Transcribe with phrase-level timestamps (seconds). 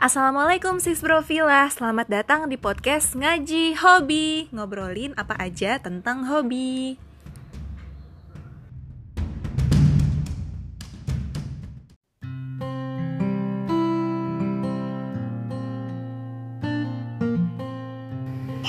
[0.00, 4.48] Assalamualaikum sis Brofila, selamat datang di podcast Ngaji Hobi.
[4.48, 6.96] Ngobrolin apa aja tentang hobi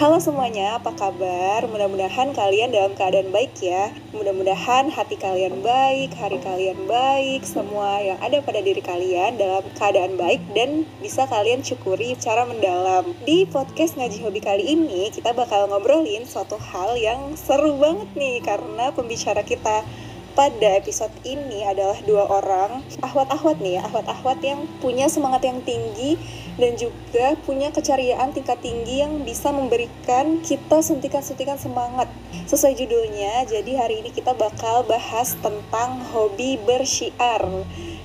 [0.02, 1.70] Halo semuanya, apa kabar?
[1.70, 3.94] Mudah-mudahan kalian dalam keadaan baik ya.
[4.18, 10.18] Mudah-mudahan hati kalian baik, hari kalian baik, semua yang ada pada diri kalian dalam keadaan
[10.18, 13.14] baik dan bisa kalian syukuri secara mendalam.
[13.30, 18.42] Di podcast Ngaji Hobi kali ini, kita bakal ngobrolin suatu hal yang seru banget nih
[18.42, 19.86] karena pembicara kita
[20.32, 26.16] pada episode ini adalah dua orang ahwat-ahwat nih ya, ahwat-ahwat yang punya semangat yang tinggi
[26.56, 32.08] dan juga punya keceriaan tingkat tinggi yang bisa memberikan kita suntikan-suntikan semangat.
[32.48, 37.44] Sesuai judulnya, jadi hari ini kita bakal bahas tentang hobi bersyiar.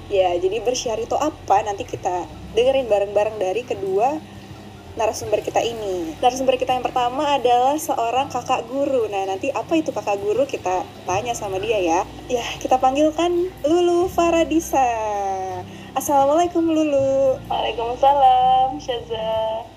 [0.07, 1.67] Ya, jadi bersyiar itu apa?
[1.67, 4.36] Nanti kita dengerin bareng-bareng dari kedua
[4.97, 6.17] narasumber kita ini.
[6.19, 9.07] Narasumber kita yang pertama adalah seorang kakak guru.
[9.13, 12.01] Nah, nanti apa itu kakak guru kita tanya sama dia ya.
[12.33, 14.89] Ya, kita panggilkan Lulu Faradisa.
[15.93, 17.37] Assalamualaikum Lulu.
[17.47, 19.69] Waalaikumsalam Syaza.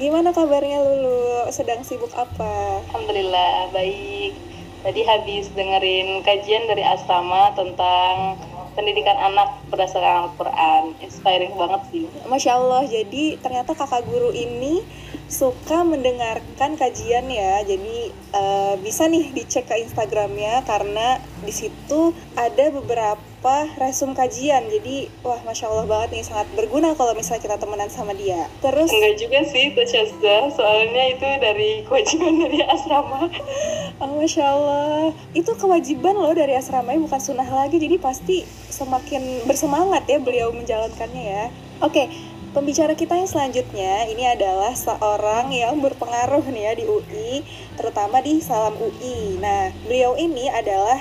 [0.00, 1.52] Gimana kabarnya Lulu?
[1.52, 2.80] Sedang sibuk apa?
[2.88, 4.32] Alhamdulillah baik.
[4.78, 8.40] Tadi habis dengerin kajian dari asrama tentang
[8.78, 10.94] pendidikan anak berdasarkan Al-Quran.
[11.02, 12.04] Inspiring banget sih.
[12.30, 14.86] Masya Allah jadi ternyata kakak guru ini
[15.28, 17.60] suka mendengarkan kajian ya.
[17.62, 24.66] Jadi uh, bisa nih dicek ke Instagramnya karena di situ ada beberapa resum kajian.
[24.72, 28.48] Jadi wah masya Allah banget nih sangat berguna kalau misalnya kita temenan sama dia.
[28.64, 33.28] Terus enggak juga sih Tachazda soalnya itu dari kewajiban dari asrama.
[34.00, 35.12] Oh, masya Allah.
[35.36, 37.76] Itu kewajiban loh dari asrama bukan sunnah lagi.
[37.76, 41.46] Jadi pasti semakin bersemangat ya beliau menjalankannya ya.
[41.78, 42.08] Oke
[42.48, 47.44] Pembicara kita yang selanjutnya ini adalah seorang yang berpengaruh nih ya di UI,
[47.76, 49.36] terutama di Salam UI.
[49.36, 50.96] Nah, beliau ini adalah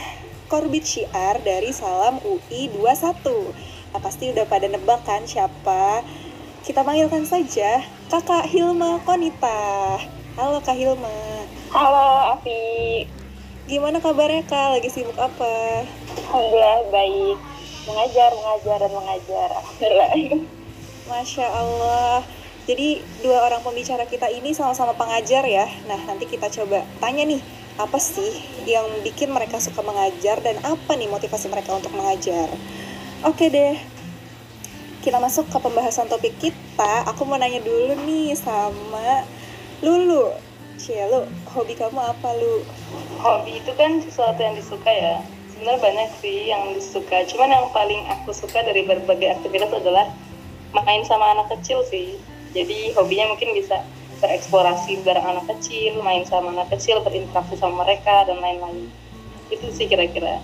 [0.51, 3.55] korbit syiar dari Salam UI 21.
[3.95, 6.03] Nah, pasti udah pada nebak kan siapa?
[6.67, 7.79] Kita panggilkan saja
[8.11, 10.03] Kakak Hilma Konita.
[10.35, 11.47] Halo Kak Hilma.
[11.71, 13.07] Halo Afi.
[13.71, 14.75] Gimana kabarnya Kak?
[14.75, 15.87] Lagi sibuk apa?
[16.27, 17.39] Alhamdulillah baik.
[17.87, 19.47] Mengajar, mengajar, dan mengajar.
[19.55, 20.56] Alhamdulillah.
[21.07, 22.21] Masya Allah.
[22.67, 25.65] Jadi dua orang pembicara kita ini sama-sama pengajar ya.
[25.87, 27.39] Nah nanti kita coba tanya nih
[27.79, 32.51] apa sih yang bikin mereka suka mengajar dan apa nih motivasi mereka untuk mengajar.
[33.23, 33.79] Oke deh,
[35.01, 37.07] kita masuk ke pembahasan topik kita.
[37.07, 39.23] Aku mau nanya dulu nih sama
[39.79, 40.33] Lulu.
[40.77, 42.61] Cie, lu hobi kamu apa lu?
[43.21, 45.23] Hobi itu kan sesuatu yang disuka ya.
[45.53, 47.25] Sebenarnya banyak sih yang disuka.
[47.29, 50.05] Cuman yang paling aku suka dari berbagai aktivitas adalah
[50.75, 52.17] main sama anak kecil sih.
[52.55, 53.83] Jadi hobinya mungkin bisa
[54.17, 58.89] bereksplorasi bareng anak kecil main sama anak kecil berinteraksi sama mereka dan lain-lain.
[59.53, 60.41] Itu sih kira-kira.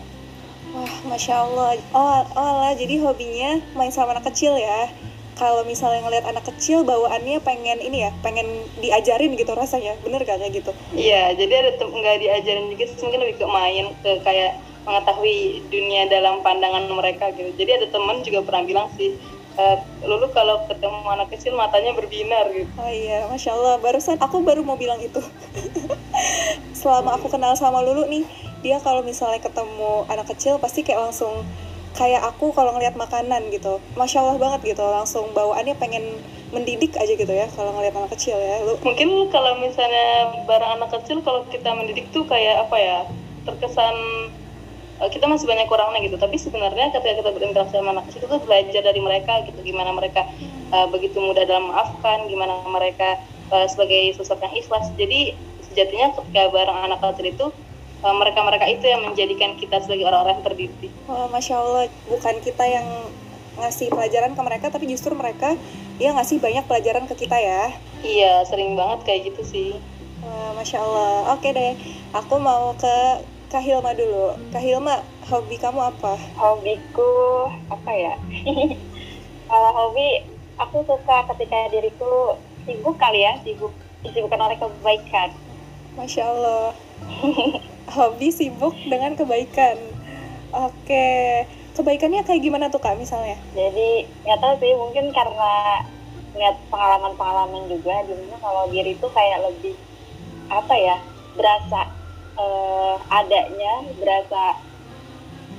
[0.73, 1.77] Wah masya allah.
[1.93, 4.89] Oh, oh lah jadi hobinya main sama anak kecil ya.
[5.33, 9.97] Kalau misalnya ngelihat anak kecil bawaannya pengen ini ya pengen diajarin gitu rasanya.
[10.05, 10.71] Bener gak kayak gitu?
[10.93, 16.45] Iya jadi ada nggak diajarin juga mungkin lebih ke main ke kayak mengetahui dunia dalam
[16.45, 17.49] pandangan mereka gitu.
[17.57, 19.17] Jadi ada teman juga pernah bilang sih
[19.57, 22.69] uh, Lulu kalau ketemu anak kecil matanya berbinar gitu.
[22.75, 23.79] Oh iya, masya Allah.
[23.79, 25.21] Barusan aku baru mau bilang itu.
[26.79, 28.23] Selama aku kenal sama Lulu nih,
[28.61, 31.45] dia kalau misalnya ketemu anak kecil pasti kayak langsung
[31.93, 33.79] kayak aku kalau ngeliat makanan gitu.
[33.95, 34.83] Masya Allah banget gitu.
[34.83, 36.03] Langsung bawaannya pengen
[36.53, 38.61] mendidik aja gitu ya kalau ngeliat anak kecil ya.
[38.61, 42.99] Lu mungkin kalau misalnya barang anak kecil kalau kita mendidik tuh kayak apa ya?
[43.43, 43.95] terkesan
[45.01, 48.37] Eh, kita masih banyak kurangnya gitu tapi sebenarnya ketika kita berinteraksi sama anak kecil itu
[48.45, 50.21] belajar dari mereka gitu gimana mereka
[50.69, 53.17] uh, begitu mudah dalam memaafkan gimana mereka
[53.49, 55.33] uh, sebagai sosok yang ikhlas jadi
[55.65, 57.45] sejatinya ketika bareng anak kecil itu
[58.05, 60.91] uh, mereka-mereka itu yang menjadikan kita sebagai orang-orang yang terdidik.
[61.09, 62.87] Oh, masya Allah, bukan kita yang
[63.57, 65.57] ngasih pelajaran ke mereka, tapi justru mereka
[65.97, 67.73] dia ngasih banyak pelajaran ke kita ya.
[68.05, 69.69] Iya, sering banget kayak gitu sih.
[70.55, 71.35] masya Allah.
[71.35, 71.75] Oke deh,
[72.15, 72.95] aku mau ke
[73.53, 74.33] Kak Hilma dulu.
[74.49, 76.17] Kak Hilma, hobi kamu apa?
[76.41, 78.17] Hobiku apa ya?
[79.53, 80.25] Kalau hobi,
[80.57, 82.33] aku suka ketika diriku
[82.65, 83.69] sibuk kali ya, sibuk
[84.01, 85.37] disibukkan oleh kebaikan.
[85.93, 86.73] Masya Allah.
[87.93, 89.77] hobi sibuk dengan kebaikan.
[90.49, 91.45] Oke,
[91.77, 93.37] kebaikannya kayak gimana tuh kak misalnya?
[93.53, 95.85] Jadi nggak tahu sih, mungkin karena
[96.33, 99.77] lihat pengalaman-pengalaman juga, di mana kalau diri tuh kayak lebih
[100.49, 100.97] apa ya
[101.37, 102.01] berasa
[102.37, 104.59] uh, adanya berasa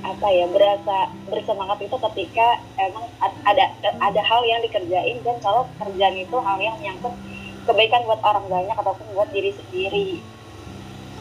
[0.05, 3.09] apa ya berasa bersemangat itu ketika emang
[3.41, 7.13] ada ada hal yang dikerjain dan kalau kerjaan itu hal yang menyangkut
[7.65, 10.21] kebaikan buat orang banyak ataupun buat diri sendiri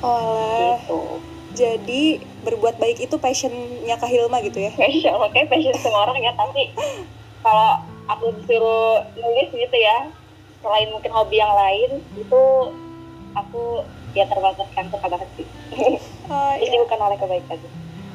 [0.05, 1.01] Oh, gitu
[1.55, 4.75] jadi berbuat baik itu passionnya Kak Hilma gitu ya?
[5.15, 6.75] Allah kayak passion semua orang ya tapi
[7.41, 7.81] kalau
[8.11, 10.11] aku disuruh nulis gitu ya
[10.61, 12.43] selain mungkin hobi yang lain itu
[13.37, 15.45] aku ya terbataskan kepada hati
[16.25, 16.81] Oh, jadi iya.
[16.81, 17.59] bukan oleh kebaikan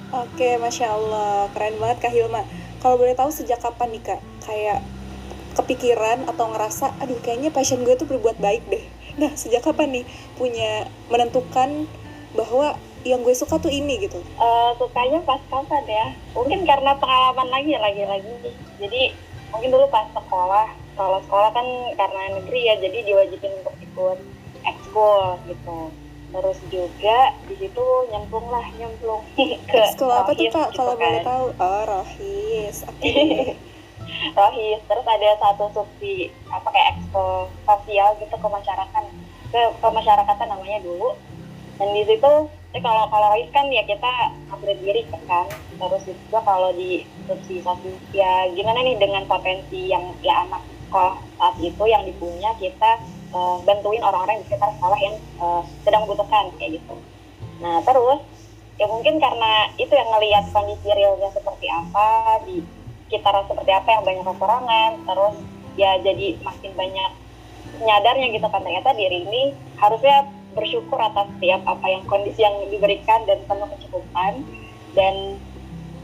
[0.09, 2.41] Oke, masya Allah, keren banget Kak Hilma.
[2.81, 4.81] Kalau boleh tahu sejak kapan nih Kak, kayak
[5.53, 8.81] kepikiran atau ngerasa, aduh kayaknya passion gue tuh berbuat baik deh.
[9.21, 11.85] Nah, sejak kapan nih punya menentukan
[12.33, 12.73] bahwa
[13.07, 14.17] yang gue suka tuh ini gitu?
[14.17, 16.05] Eh, sukanya pas kapan ya
[16.35, 18.33] mungkin karena pengalaman lagi lagi-lagi
[18.75, 19.01] jadi
[19.49, 20.67] mungkin dulu pas sekolah
[20.99, 24.17] kalau sekolah kan karena negeri ya jadi diwajibin untuk ikut
[24.65, 25.79] ekskul gitu
[26.29, 29.25] terus juga di situ nyemplung lah nyemplung
[29.71, 31.25] ke Sekolah apa tuh Kak, gitu kalau boleh kan.
[31.25, 31.45] tahu?
[31.57, 32.77] Oh, Rohis.
[32.85, 33.13] Oke.
[34.35, 39.03] rohis terus ada satu subsi apa kayak ekskul sosial gitu ke masyarakat
[39.49, 41.15] ke kemasyarakatan namanya dulu
[41.79, 42.31] dan di situ
[42.75, 44.11] eh, kalau kalau rohis kan ya kita
[44.51, 50.03] upgrade diri kan terus juga kalau di subsi satu ya gimana nih dengan potensi yang
[50.25, 52.99] ya anak sekolah saat itu yang dipunya kita
[53.33, 56.95] eh, bantuin orang-orang di sekitar sekolah yang eh, sedang membutuhkan kayak gitu.
[57.63, 58.19] Nah terus
[58.79, 62.63] ya mungkin karena itu yang ngelihat kondisi realnya seperti apa di
[63.09, 65.35] sekitar seperti apa yang banyak kekurangan terus
[65.75, 67.11] ya jadi makin banyak
[67.83, 68.61] nyadarnya gitu kan.
[68.63, 69.43] Ternyata diri ini
[69.79, 70.27] harusnya
[70.57, 74.43] bersyukur atas setiap apa yang kondisi yang diberikan dan penuh kecukupan.
[74.97, 75.37] Dan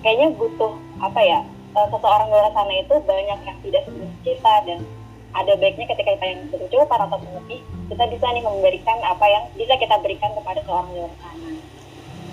[0.05, 1.39] kayaknya butuh apa ya
[1.73, 4.79] eh, seseorang di luar sana itu banyak yang tidak seperti kita dan
[5.35, 7.59] ada baiknya ketika kita yang berkecukupan atau lebih
[7.91, 11.49] kita bisa nih memberikan apa yang bisa kita berikan kepada seorang di luar sana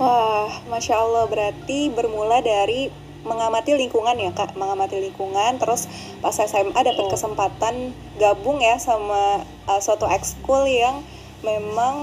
[0.00, 2.88] Wah, masya Allah berarti bermula dari
[3.22, 5.60] mengamati lingkungan ya kak, mengamati lingkungan.
[5.60, 5.86] Terus
[6.18, 7.12] pas SMA dapat Iya.
[7.12, 7.74] kesempatan
[8.18, 11.04] gabung ya sama uh, suatu ekskul yang
[11.46, 11.94] memang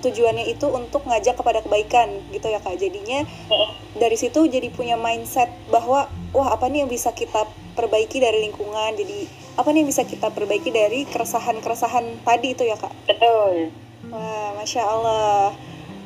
[0.00, 2.78] tujuannya itu untuk ngajak kepada kebaikan gitu ya kak.
[2.78, 3.26] Jadinya
[3.98, 7.44] dari situ jadi punya mindset bahwa wah apa nih yang bisa kita
[7.74, 8.96] perbaiki dari lingkungan.
[8.96, 12.92] Jadi apa nih yang bisa kita perbaiki dari keresahan-keresahan tadi itu ya kak.
[13.08, 13.72] betul
[14.06, 15.50] Wah, masya Allah.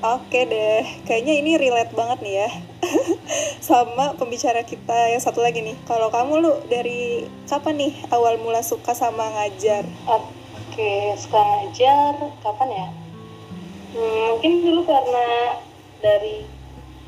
[0.00, 2.49] Oke deh, kayaknya ini relate banget nih ya
[3.69, 5.76] sama pembicara kita yang satu lagi nih.
[5.85, 9.85] Kalau kamu lu dari kapan nih awal mula suka sama ngajar?
[10.08, 12.88] Oke, suka ngajar kapan ya?
[13.93, 15.26] Hmm, mungkin dulu karena
[16.00, 16.49] dari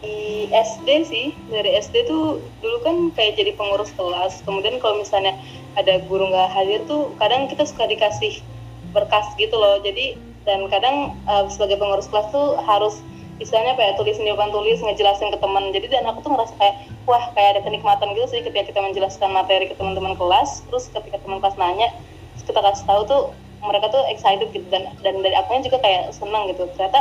[0.05, 4.45] di SD sih, dari SD tuh dulu kan kayak jadi pengurus kelas.
[4.45, 5.33] Kemudian kalau misalnya
[5.79, 8.45] ada guru nggak hadir tuh, kadang kita suka dikasih
[8.93, 9.81] berkas gitu loh.
[9.81, 13.01] Jadi dan kadang eh, sebagai pengurus kelas tuh harus
[13.41, 15.73] misalnya kayak tulis jawaban tulis ngejelasin ke teman.
[15.73, 16.77] Jadi dan aku tuh ngerasa kayak
[17.09, 20.63] wah kayak ada kenikmatan gitu sih ketika kita menjelaskan materi ke teman-teman kelas.
[20.69, 21.89] Terus ketika teman kelas nanya,
[22.37, 23.23] terus kita kasih tahu tuh
[23.63, 26.99] mereka tuh excited gitu dan dan dari akunya juga kayak senang gitu ternyata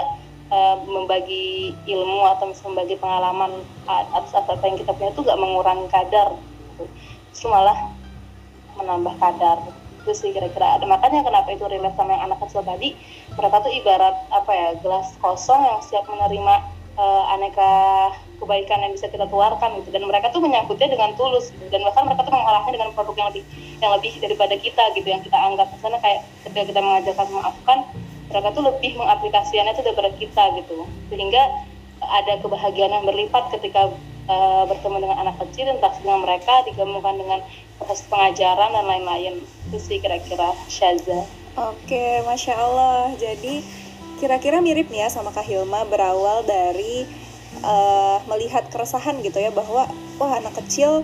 [0.54, 3.52] uh, membagi ilmu atau misalnya membagi pengalaman
[3.90, 6.86] uh, atas apa yang kita punya tuh gak mengurangi kadar gitu.
[7.34, 7.78] justru malah
[8.82, 9.58] menambah kadar
[10.02, 10.82] itu sih kira-kira.
[10.82, 12.98] Ada makanya kenapa itu relate sama yang anak kecil tadi
[13.38, 16.54] mereka tuh ibarat apa ya gelas kosong yang siap menerima
[16.98, 17.72] uh, aneka
[18.42, 19.94] kebaikan yang bisa kita keluarkan gitu.
[19.94, 21.70] Dan mereka tuh menyambutnya dengan tulus gitu.
[21.70, 23.44] dan bahkan mereka tuh mengolahnya dengan produk yang lebih
[23.78, 25.70] yang lebih daripada kita gitu yang kita anggap.
[25.78, 27.80] Misalnya kayak ketika kita mengajarkan memaafkan
[28.32, 30.78] mereka tuh lebih mengaplikasikannya itu daripada kita gitu.
[31.14, 31.44] Sehingga
[32.02, 33.94] ada kebahagiaan yang berlipat ketika
[34.28, 37.40] uh, bertemu dengan anak kecil interaksi dengan mereka digabungkan dengan
[37.78, 39.34] proses pengajaran dan lain-lain
[39.70, 43.12] itu sih kira-kira Syaza Oke, masya Allah.
[43.20, 43.60] Jadi
[44.24, 47.04] kira-kira mirip nih ya sama Kak Hilma berawal dari
[47.60, 49.84] eh, melihat keresahan gitu ya bahwa
[50.16, 51.04] wah anak kecil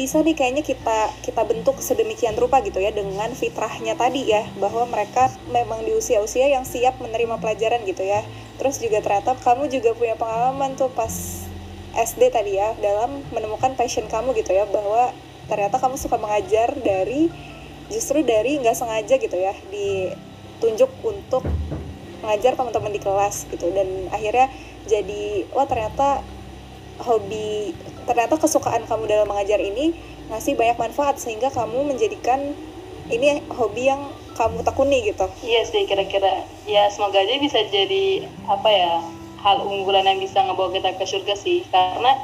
[0.00, 4.88] bisa nih kayaknya kita kita bentuk sedemikian rupa gitu ya dengan fitrahnya tadi ya bahwa
[4.88, 8.24] mereka memang di usia-usia yang siap menerima pelajaran gitu ya.
[8.56, 11.44] Terus juga ternyata kamu juga punya pengalaman tuh pas
[11.92, 15.12] SD tadi ya dalam menemukan passion kamu gitu ya bahwa
[15.46, 17.28] ternyata kamu suka mengajar dari
[17.92, 21.44] justru dari nggak sengaja gitu ya ditunjuk untuk
[22.24, 23.68] mengajar teman-teman di kelas gitu.
[23.74, 24.48] Dan akhirnya
[24.88, 26.24] jadi wah ternyata
[27.02, 27.76] hobi
[28.08, 29.92] ternyata kesukaan kamu dalam mengajar ini
[30.30, 32.56] ngasih banyak manfaat sehingga kamu menjadikan
[33.10, 34.00] ini hobi yang
[34.32, 35.28] kamu tekuni gitu.
[35.44, 36.48] Iya sih kira-kira.
[36.64, 38.92] Ya semoga aja bisa jadi apa ya
[39.42, 41.66] hal unggulan yang bisa ngebawa kita ke surga sih.
[41.68, 42.14] Karena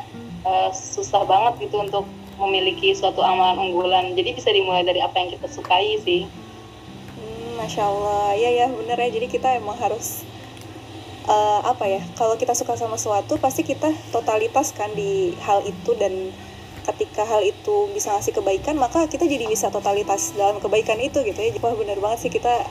[0.47, 2.07] eh, susah banget gitu untuk
[2.39, 4.15] memiliki suatu amalan unggulan.
[4.15, 6.25] Jadi bisa dimulai dari apa yang kita sukai sih.
[7.19, 9.11] Hmm, Masya Allah, ya ya bener ya.
[9.11, 10.23] Jadi kita emang harus
[11.27, 15.91] uh, apa ya kalau kita suka sama sesuatu pasti kita totalitas kan di hal itu.
[15.99, 16.31] Dan
[16.87, 21.37] ketika hal itu bisa ngasih kebaikan maka kita jadi bisa totalitas dalam kebaikan itu gitu
[21.43, 21.51] ya.
[21.59, 22.31] Wah bener banget sih.
[22.31, 22.63] Kita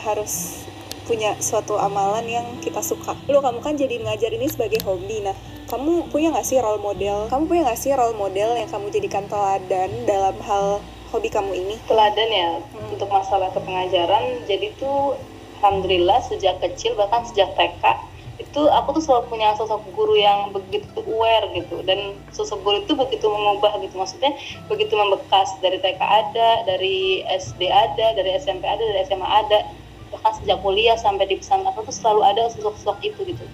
[0.00, 0.63] harus
[1.04, 3.16] punya suatu amalan yang kita suka.
[3.28, 5.24] Lo kamu kan jadi ngajar ini sebagai hobi.
[5.24, 5.36] Nah
[5.68, 7.28] kamu punya gak sih role model?
[7.28, 10.80] Kamu punya gak sih role model yang kamu jadikan teladan dalam hal
[11.12, 11.76] hobi kamu ini?
[11.86, 12.94] Teladan ya hmm.
[12.96, 15.16] untuk masalah kepengajaran jadi tuh
[15.60, 17.84] alhamdulillah sejak kecil bahkan sejak TK
[18.34, 21.86] itu aku tuh selalu punya sosok guru yang begitu aware gitu.
[21.86, 23.94] Dan sosok guru itu begitu mengubah gitu.
[23.94, 24.34] Maksudnya
[24.66, 25.54] begitu membekas.
[25.62, 29.58] Dari TK ada dari SD ada dari SMP ada dari SMA ada
[30.12, 33.44] bahkan sejak kuliah sampai di pesan aku tuh selalu ada sosok-sosok itu gitu.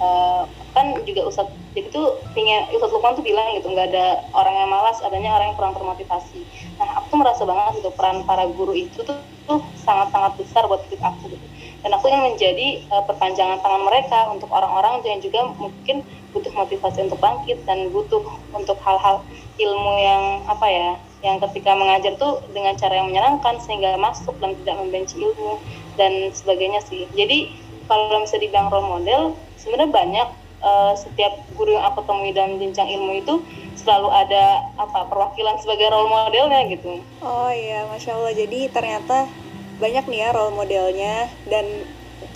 [0.00, 4.54] Uh, kan juga Ustadz jadi tuh pingin Ustadz Lukman tuh bilang gitu nggak ada orang
[4.54, 6.40] yang malas adanya orang yang kurang termotivasi.
[6.80, 10.82] Nah aku tuh merasa banget gitu peran para guru itu tuh tuh sangat-sangat besar buat
[10.88, 11.46] hidup aku gitu.
[11.86, 16.02] Dan aku ingin menjadi uh, perpanjangan tangan mereka untuk orang-orang yang juga mungkin
[16.34, 18.20] butuh motivasi untuk bangkit dan butuh
[18.52, 19.22] untuk hal-hal
[19.56, 20.90] ilmu yang apa ya
[21.24, 25.56] yang ketika mengajar tuh dengan cara yang menyenangkan sehingga masuk dan tidak membenci ilmu
[25.96, 27.50] dan sebagainya sih jadi
[27.90, 30.28] kalau bisa dibilang role model sebenarnya banyak
[30.62, 33.34] uh, setiap guru yang aku temui dalam jenjang ilmu itu
[33.76, 36.98] selalu ada apa perwakilan sebagai role modelnya gitu.
[37.22, 38.34] Oh iya, masya Allah.
[38.34, 39.30] Jadi ternyata
[39.78, 41.86] banyak nih ya role modelnya dan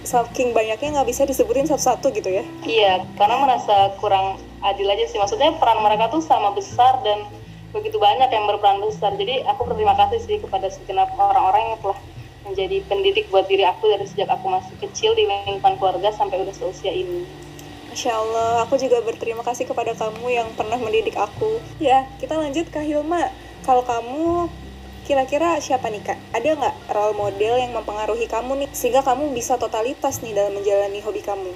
[0.04, 2.44] saking banyaknya nggak bisa disebutin satu-satu gitu ya?
[2.64, 5.18] Iya, karena merasa kurang adil aja sih.
[5.18, 7.26] Maksudnya peran mereka tuh sama besar dan
[7.74, 9.16] begitu banyak yang berperan besar.
[9.16, 11.98] Jadi aku berterima kasih sih kepada segenap orang-orang yang telah
[12.50, 16.54] menjadi pendidik buat diri aku dari sejak aku masih kecil di lingkungan keluarga sampai udah
[16.54, 17.22] seusia ini.
[17.90, 21.58] Masya Allah, aku juga berterima kasih kepada kamu yang pernah mendidik aku.
[21.82, 23.34] Ya, kita lanjut ke Hilma.
[23.66, 24.46] Kalau kamu
[25.10, 26.18] kira-kira siapa nih kak?
[26.30, 31.02] Ada nggak role model yang mempengaruhi kamu nih sehingga kamu bisa totalitas nih dalam menjalani
[31.02, 31.50] hobi kamu?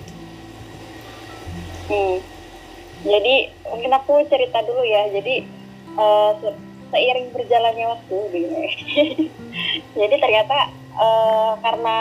[1.86, 2.18] Hmm.
[3.06, 5.06] Jadi mungkin aku cerita dulu ya.
[5.14, 5.46] Jadi
[5.94, 6.34] uh,
[6.90, 8.58] seiring berjalannya waktu, gitu.
[10.02, 11.96] jadi ternyata uh, karena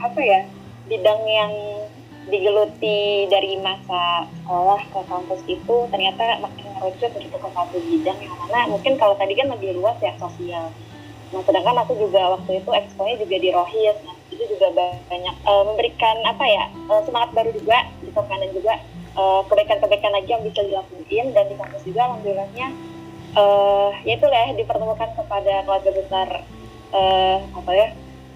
[0.00, 0.40] apa ya
[0.90, 1.52] bidang yang
[2.30, 8.34] digeluti dari masa sekolah ke kampus itu ternyata makin merucut gitu ke satu bidang yang
[8.46, 10.70] mana mungkin kalau tadi kan lebih luas ya sosial.
[11.30, 14.66] Nah sedangkan aku juga waktu itu eksponya juga di Rohis, nah itu juga
[15.10, 18.74] banyak uh, memberikan apa ya uh, semangat baru juga gitu kan dan juga
[19.14, 22.66] uh, kebaikan-kebaikan lagi yang bisa dilakuin dan di kampus juga alhamdulillahnya
[23.34, 26.28] uh, ya itulah ya, dipertemukan kepada keluarga besar
[26.94, 27.88] uh, apa ya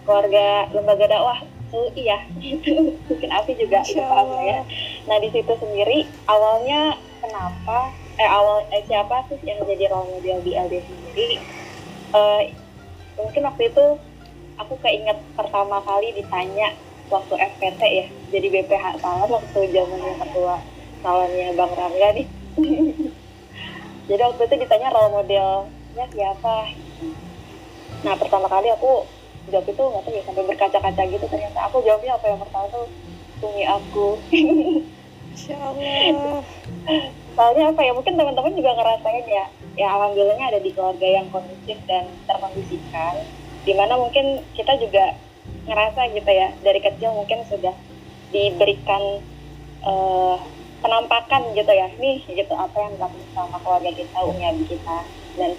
[0.04, 1.38] keluarga lembaga dakwah
[1.74, 4.62] UI ya gitu mungkin Afi juga itu paham ya.
[5.10, 10.38] Nah di situ sendiri awalnya kenapa eh awal eh, siapa sih yang jadi role model
[10.44, 11.42] di LD sendiri?
[12.14, 12.46] Uh,
[13.18, 13.84] mungkin waktu itu
[14.54, 16.70] aku keinget pertama kali ditanya
[17.10, 20.62] waktu FPT ya jadi BPH salah waktu zamannya ketua
[21.02, 22.26] salonnya Bang Rangga nih.
[24.04, 26.76] Jadi waktu itu ditanya role modelnya siapa.
[28.04, 29.08] Nah pertama kali aku
[29.52, 31.58] jawab itu nggak tahu ya sampai berkaca-kaca gitu ternyata.
[31.68, 32.86] Aku jawabnya apa yang pertama tuh?
[33.42, 34.06] Tumi aku.
[35.34, 36.46] Insya Allah
[37.34, 39.44] soalnya apa ya mungkin teman-teman juga ngerasain ya.
[39.74, 43.26] Ya alhamdulillahnya ada di keluarga yang kondusif dan terkondisikan.
[43.66, 45.18] Di mana mungkin kita juga
[45.66, 47.74] ngerasa gitu ya dari kecil mungkin sudah
[48.30, 49.18] diberikan
[49.82, 50.38] uh,
[50.78, 51.90] penampakan gitu ya.
[51.98, 54.98] Nih gitu apa yang dilakukan sama keluarga kita umi kita.
[55.34, 55.58] Dan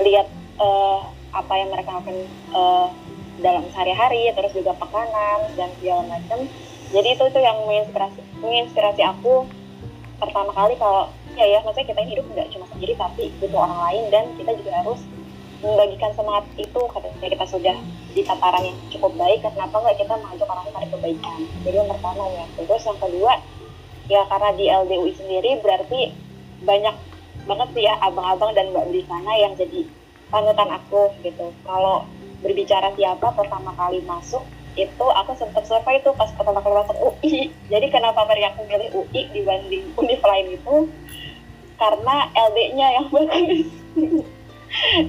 [0.00, 1.04] lihat uh,
[1.36, 2.24] apa yang mereka lakukan
[2.56, 2.88] uh,
[3.40, 6.48] dalam sehari-hari terus juga pekanan dan segala macam.
[6.90, 9.46] Jadi itu itu yang menginspirasi menginspirasi aku
[10.20, 14.04] pertama kali kalau ya ya maksudnya kita hidup nggak cuma sendiri tapi butuh orang lain
[14.12, 15.00] dan kita juga harus
[15.60, 17.76] membagikan semangat itu ketika kita sudah
[18.16, 21.38] di tataran yang cukup baik kenapa nggak kita mengajak orang lain pada kebaikan.
[21.64, 23.32] Jadi yang pertama ya terus yang kedua
[24.10, 26.00] ya karena di LDUI sendiri berarti
[26.66, 26.96] banyak
[27.46, 29.86] banget sih ya abang-abang dan mbak di sana yang jadi
[30.28, 31.54] panutan aku gitu.
[31.64, 32.04] Kalau
[32.40, 34.44] berbicara siapa pertama kali masuk
[34.78, 39.22] itu aku sempat survei itu pas pertama kali masuk UI jadi kenapa aku milih UI
[39.34, 40.76] dibanding univ lain itu?
[41.80, 43.64] Karena LD-nya yang bagus.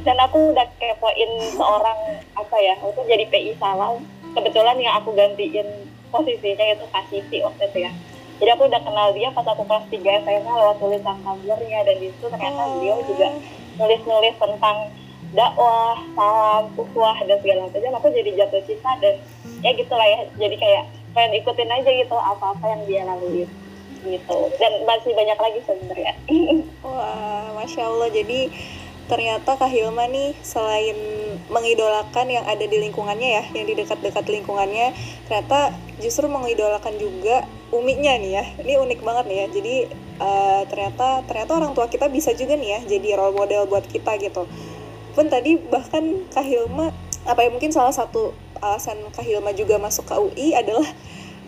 [0.01, 1.99] Dan aku udah kepoin seorang
[2.33, 4.01] apa ya itu jadi PI salam
[4.33, 7.91] kebetulan yang aku gantiin posisinya itu Kasiti waktu itu ya.
[8.41, 12.09] Jadi aku udah kenal dia pas aku kelas 3 SMA lewat tulisan tumblr dan di
[12.09, 12.67] situ ternyata oh.
[12.73, 13.27] beliau juga
[13.77, 14.77] nulis-nulis tentang
[15.31, 19.15] dakwah, salam, ukhuwah dan segala macam aku jadi jatuh cinta dan
[19.63, 20.19] ya gitulah ya.
[20.35, 20.83] Jadi kayak
[21.15, 23.47] pengen ikutin aja gitu apa-apa yang dia lalui
[24.03, 24.37] gitu.
[24.59, 26.13] Dan masih banyak lagi sebenarnya.
[26.85, 28.09] Wah masya allah.
[28.11, 28.51] Jadi
[29.07, 30.95] ternyata Kak Hilma nih selain
[31.51, 34.95] mengidolakan yang ada di lingkungannya ya yang di dekat-dekat lingkungannya
[35.27, 38.45] ternyata justru mengidolakan juga uminya nih ya.
[38.67, 39.47] Ini unik banget nih ya.
[39.51, 39.75] Jadi
[40.21, 44.21] uh, ternyata ternyata orang tua kita bisa juga nih ya jadi role model buat kita
[44.21, 44.45] gitu
[45.11, 46.91] pun tadi bahkan Kak Hilma
[47.27, 50.87] apa ya mungkin salah satu alasan Kak Hilma juga masuk ke UI adalah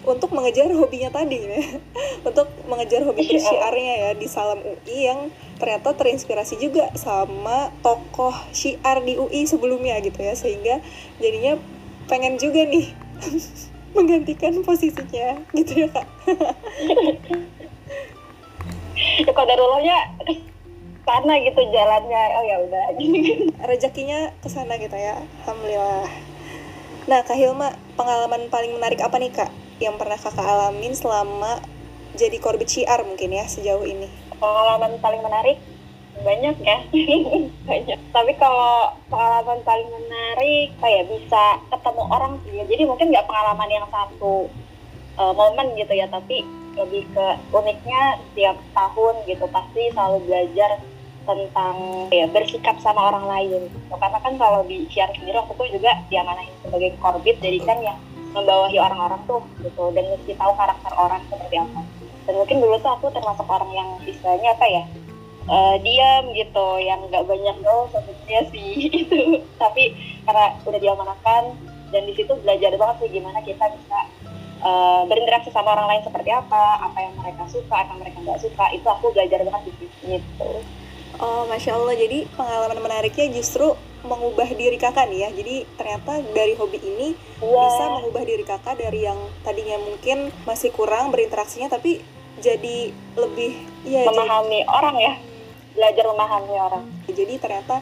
[0.03, 1.79] untuk mengejar hobinya tadi ya.
[2.27, 8.99] untuk mengejar hobi bersyiarnya ya di Salam UI yang ternyata terinspirasi juga sama tokoh syiar
[9.03, 10.35] di UI sebelumnya gitu ya.
[10.35, 10.83] Sehingga
[11.23, 11.55] jadinya
[12.11, 12.91] pengen juga nih
[13.95, 16.07] menggantikan posisinya gitu ya kak.
[19.13, 20.15] Ya kodarullahnya
[21.03, 22.23] sana gitu jalannya.
[22.39, 22.85] Oh ya udah.
[23.69, 25.23] Rezekinya ke sana gitu ya.
[25.43, 26.07] Alhamdulillah.
[27.03, 29.51] Nah kak Hilma pengalaman paling menarik apa nih kak
[29.83, 31.59] yang pernah kakak alamin selama
[32.15, 34.07] jadi korbit syiar mungkin ya sejauh ini?
[34.39, 35.59] Pengalaman paling menarik?
[36.23, 36.77] Banyak ya.
[37.69, 37.99] Banyak.
[38.15, 42.63] Tapi kalau pengalaman paling menarik kayak bisa ketemu orang sih ya.
[42.63, 44.47] Jadi mungkin nggak pengalaman yang satu
[45.19, 49.45] uh, momen gitu ya tapi lebih ke uniknya setiap tahun gitu.
[49.51, 50.79] Pasti selalu belajar
[51.23, 51.75] tentang
[52.11, 56.51] ya bersikap sama orang lain karena kan kalau di siar sendiri aku tuh juga diamanahin
[56.63, 57.97] sebagai korbit jadi kan yang
[58.33, 61.81] membawahi orang-orang tuh gitu dan mesti tahu karakter orang seperti apa.
[62.23, 64.83] Dan mungkin dulu tuh aku termasuk orang yang istilahnya apa ya
[65.47, 71.43] uh, diam gitu yang nggak banyak gaul sebetulnya sih itu tapi karena udah diamanahkan
[71.91, 73.99] dan di situ belajar banget sih gimana kita bisa
[74.63, 78.41] uh, berinteraksi sama orang lain seperti apa apa yang mereka suka apa yang mereka nggak
[78.41, 80.51] suka itu aku belajar banget di situ gitu
[81.23, 81.95] Oh, masya Allah.
[81.95, 83.71] Jadi pengalaman menariknya justru
[84.03, 85.29] mengubah diri kakak nih ya.
[85.31, 87.63] Jadi ternyata dari hobi ini yeah.
[87.63, 89.15] bisa mengubah diri kakak dari yang
[89.47, 92.03] tadinya mungkin masih kurang berinteraksinya, tapi
[92.43, 93.55] jadi lebih
[93.87, 95.13] ya memahami jadi, orang ya.
[95.73, 96.85] Belajar memahami orang.
[97.07, 97.79] Jadi ternyata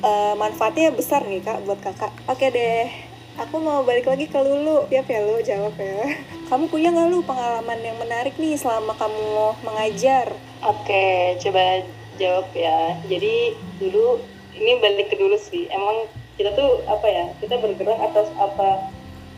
[0.00, 2.12] uh, manfaatnya besar nih kak buat kakak.
[2.24, 2.88] Oke deh.
[3.36, 6.08] Aku mau balik lagi ke Lulu, ya ya lu jawab ya.
[6.48, 10.32] Kamu punya nggak lu pengalaman yang menarik nih selama kamu mengajar?
[10.64, 11.84] Oke, coba
[12.16, 14.20] jawab ya jadi dulu
[14.56, 18.92] ini balik ke dulu sih emang kita tuh apa ya kita bergerak atas apa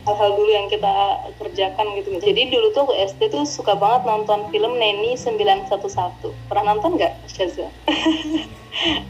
[0.07, 0.89] hal-hal dulu yang kita
[1.37, 5.69] kerjakan gitu jadi dulu tuh aku SD tuh suka banget nonton film Neni 911
[6.47, 7.67] pernah nonton nggak Shaza?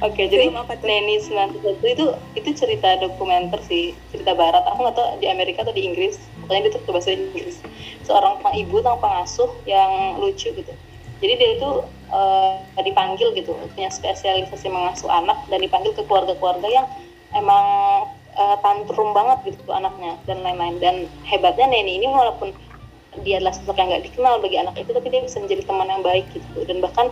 [0.02, 0.50] Oke, okay, jadi
[0.82, 4.66] Neni 911 itu itu cerita dokumenter sih, cerita barat.
[4.66, 6.18] Aku nggak tahu di Amerika atau di Inggris.
[6.42, 7.60] Pokoknya itu bahasa Inggris.
[8.08, 10.74] Seorang ibu tentang pengasuh yang lucu gitu
[11.20, 11.70] jadi dia itu
[12.12, 16.88] uh, dipanggil gitu punya spesialisasi mengasuh anak dan dipanggil ke keluarga-keluarga yang
[17.36, 17.66] emang
[18.40, 20.80] uh, tantrum banget gitu anaknya dan lain-lain.
[20.80, 20.96] Dan
[21.28, 22.56] hebatnya Neni ini walaupun
[23.28, 26.04] dia adalah sosok yang nggak dikenal bagi anak itu tapi dia bisa menjadi teman yang
[26.06, 27.08] baik gitu dan bahkan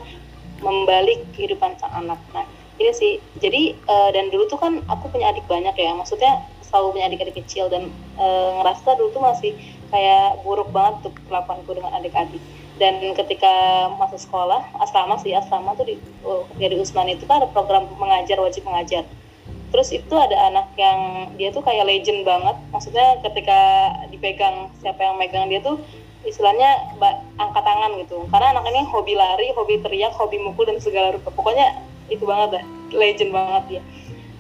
[0.64, 2.20] membalik kehidupan sang anak.
[2.32, 2.48] Nah
[2.80, 3.14] ini sih.
[3.44, 5.92] Jadi uh, dan dulu tuh kan aku punya adik banyak ya.
[6.00, 9.52] Maksudnya selalu punya adik-adik kecil dan uh, ngerasa dulu tuh masih
[9.92, 12.44] kayak buruk banget tuh perlakuanku dengan adik-adik
[12.78, 13.54] dan ketika
[13.98, 18.38] masa sekolah asrama sih asrama tuh di oh, dari Usman itu kan ada program mengajar
[18.38, 19.06] wajib mengajar.
[19.68, 22.56] Terus itu ada anak yang dia tuh kayak legend banget.
[22.72, 25.82] Maksudnya ketika dipegang siapa yang megang dia tuh
[26.24, 26.96] istilahnya
[27.42, 28.24] angkat tangan gitu.
[28.32, 31.34] Karena anak ini hobi lari hobi teriak hobi mukul dan segala rupa.
[31.34, 33.82] Pokoknya itu banget dah legend banget dia.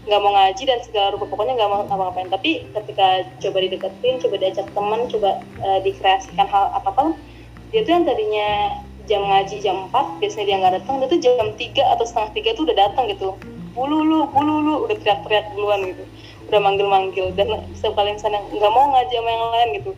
[0.08, 4.36] Nggak mau ngaji dan segala rupa pokoknya nggak mau ngapa-ngapain tapi ketika coba dideketin coba
[4.39, 7.12] diajak teman coba uh, dikreasikan hal apa apa
[7.71, 8.49] dia tuh yang tadinya
[9.08, 12.49] jam ngaji jam 4 biasanya dia nggak datang dia tuh jam 3 atau setengah tiga
[12.56, 13.36] tuh udah datang gitu.
[13.75, 16.03] Bulu lu bulu lu udah teriak-teriak duluan gitu.
[16.51, 17.36] Udah manggil-manggil.
[17.36, 19.91] Dan setiap kali misalnya nggak mau ngaji sama yang lain gitu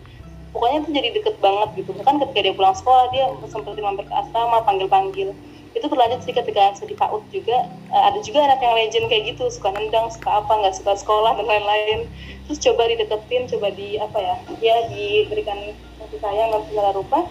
[0.53, 1.91] pokoknya tuh jadi deket banget gitu.
[2.01, 5.33] Kan ketika dia pulang sekolah dia sempat mampir ke asrama panggil-panggil.
[5.77, 9.37] Itu berlanjut sih ketika saya di PAUD juga uh, ada juga anak yang legend kayak
[9.37, 12.09] gitu suka nendang suka apa nggak suka sekolah dan lain-lain.
[12.49, 17.29] Terus coba dideketin coba di apa ya ya diberikan kasih sayang dan segala rupa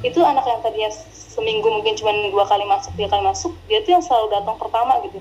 [0.00, 3.92] itu anak yang tadinya seminggu mungkin cuma dua kali masuk tiga kali masuk dia tuh
[3.96, 5.20] yang selalu datang pertama gitu.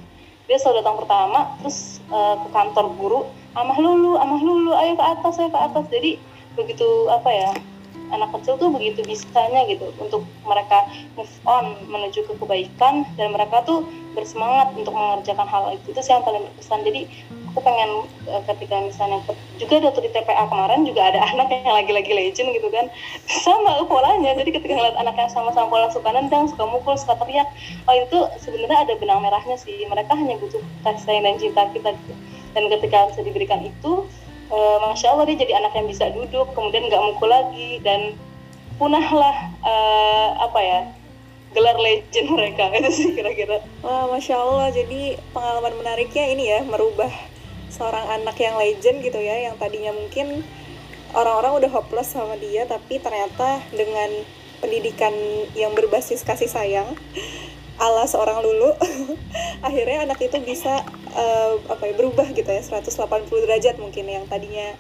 [0.50, 3.20] Dia selalu datang pertama terus uh, ke kantor guru
[3.54, 5.86] amah lulu amah lulu ayo ke atas ayo ke atas.
[5.92, 6.12] Jadi
[6.58, 7.52] begitu apa ya
[8.10, 13.62] anak kecil tuh begitu bisanya gitu untuk mereka move on menuju ke kebaikan dan mereka
[13.64, 13.86] tuh
[14.18, 15.94] bersemangat untuk mengerjakan hal itu.
[15.94, 16.82] Itu sih yang paling berkesan.
[16.82, 17.02] Jadi
[17.54, 17.90] aku pengen
[18.30, 19.22] uh, ketika misalnya
[19.62, 22.90] juga waktu di TPA kemarin juga ada anak yang lagi-lagi legend gitu kan.
[23.30, 24.34] Sama polanya.
[24.36, 27.48] Jadi ketika ngeliat anak yang sama-sama pola suka nendang suka mukul suka teriak
[27.86, 29.86] oh itu sebenarnya ada benang merahnya sih.
[29.86, 32.14] Mereka hanya butuh kasih sayang dan cinta kita gitu.
[32.58, 34.10] Dan ketika bisa diberikan itu
[34.50, 38.18] uh, masya Allah dia jadi anak yang bisa duduk kemudian nggak mukul lagi dan
[38.78, 40.80] punahlah uh, apa ya
[41.54, 43.62] gelar legend mereka itu sih kira-kira.
[43.82, 44.70] Wah, masya Allah.
[44.70, 47.10] Jadi pengalaman menariknya ini ya merubah
[47.70, 50.42] seorang anak yang legend gitu ya yang tadinya mungkin
[51.14, 54.10] orang-orang udah hopeless sama dia tapi ternyata dengan
[54.60, 55.14] pendidikan
[55.54, 56.90] yang berbasis kasih sayang
[57.80, 58.76] ala seorang lulu
[59.68, 60.84] akhirnya anak itu bisa
[61.16, 64.76] uh, apa ya berubah gitu ya 180 derajat mungkin yang tadinya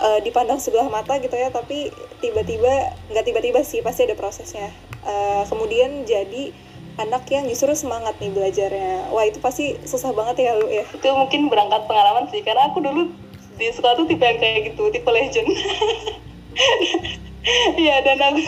[0.00, 4.70] uh, dipandang sebelah mata gitu ya tapi tiba-tiba nggak tiba-tiba sih pasti ada prosesnya.
[5.02, 6.54] Uh, kemudian jadi
[7.00, 9.10] anak yang justru semangat nih belajarnya.
[9.10, 10.84] Wah itu pasti susah banget ya lu ya.
[10.86, 13.10] Itu mungkin berangkat pengalaman sih karena aku dulu
[13.56, 15.48] di sekolah tuh tipe yang kayak gitu tipe legend
[17.74, 18.42] Iya dan aku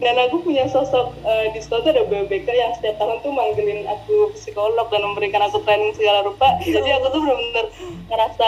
[0.00, 3.84] dan aku punya sosok uh, di sekolah tuh ada BBK yang setiap tahun tuh manggilin
[3.84, 6.56] aku psikolog dan memberikan aku training segala rupa.
[6.64, 7.66] Jadi aku tuh benar-benar
[8.08, 8.46] ngerasa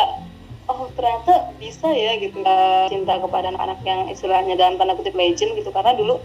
[0.72, 2.40] oh ternyata bisa ya gitu.
[2.40, 5.68] Uh, cinta kepada anak-anak yang istilahnya dalam tanda kutip legend gitu.
[5.68, 6.16] Karena dulu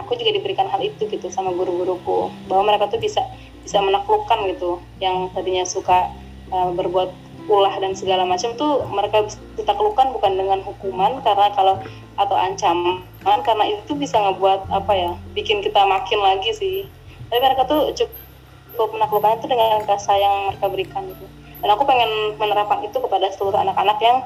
[0.00, 2.32] aku juga diberikan hal itu gitu sama guru-guruku.
[2.48, 3.20] Bahwa mereka tuh bisa
[3.68, 6.08] bisa menaklukkan gitu yang tadinya suka
[6.48, 11.80] uh, berbuat ulah dan segala macam tuh mereka bisa ditaklukkan bukan dengan hukuman karena kalau
[12.20, 16.84] atau ancaman karena itu bisa ngebuat apa ya bikin kita makin lagi sih.
[17.28, 21.26] Tapi mereka tuh cukup menaklukkan itu dengan kasih yang mereka berikan gitu.
[21.58, 24.18] Dan aku pengen menerapkan itu kepada seluruh anak-anak yang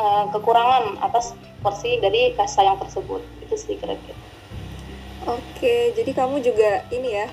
[0.00, 3.22] uh, kekurangan atas porsi dari kasih yang tersebut.
[3.44, 4.16] Itu sih kira-kira.
[5.28, 7.28] Oke, jadi kamu juga ini ya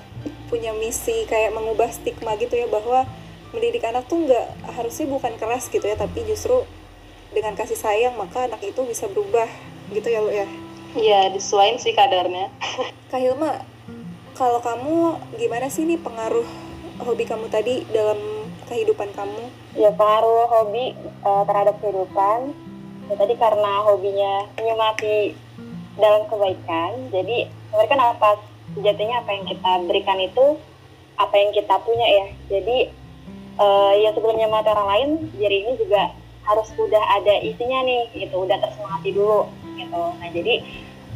[0.52, 3.08] punya misi kayak mengubah stigma gitu ya bahwa
[3.54, 6.64] mendidik anak tuh nggak harusnya bukan keras gitu ya, tapi justru
[7.32, 9.48] dengan kasih sayang maka anak itu bisa berubah
[9.92, 10.48] gitu ya lo ya.
[10.96, 12.48] Iya, disesuaikan sih kadarnya.
[13.12, 13.60] Kak Hilma,
[14.32, 16.46] kalau kamu gimana sih nih pengaruh
[17.04, 18.18] hobi kamu tadi dalam
[18.68, 19.52] kehidupan kamu?
[19.76, 22.56] Ya pengaruh hobi uh, terhadap kehidupan.
[23.08, 25.32] Ya, tadi karena hobinya menyemati
[25.96, 28.36] dalam kebaikan, jadi mereka apa
[28.76, 30.60] sejatinya apa yang kita berikan itu
[31.18, 32.94] apa yang kita punya ya jadi
[33.58, 36.14] uh, ya sebelumnya orang lain jadi ini juga
[36.48, 38.48] harus udah ada isinya nih gitu.
[38.48, 40.02] Udah tersemangati dulu gitu.
[40.16, 40.64] Nah jadi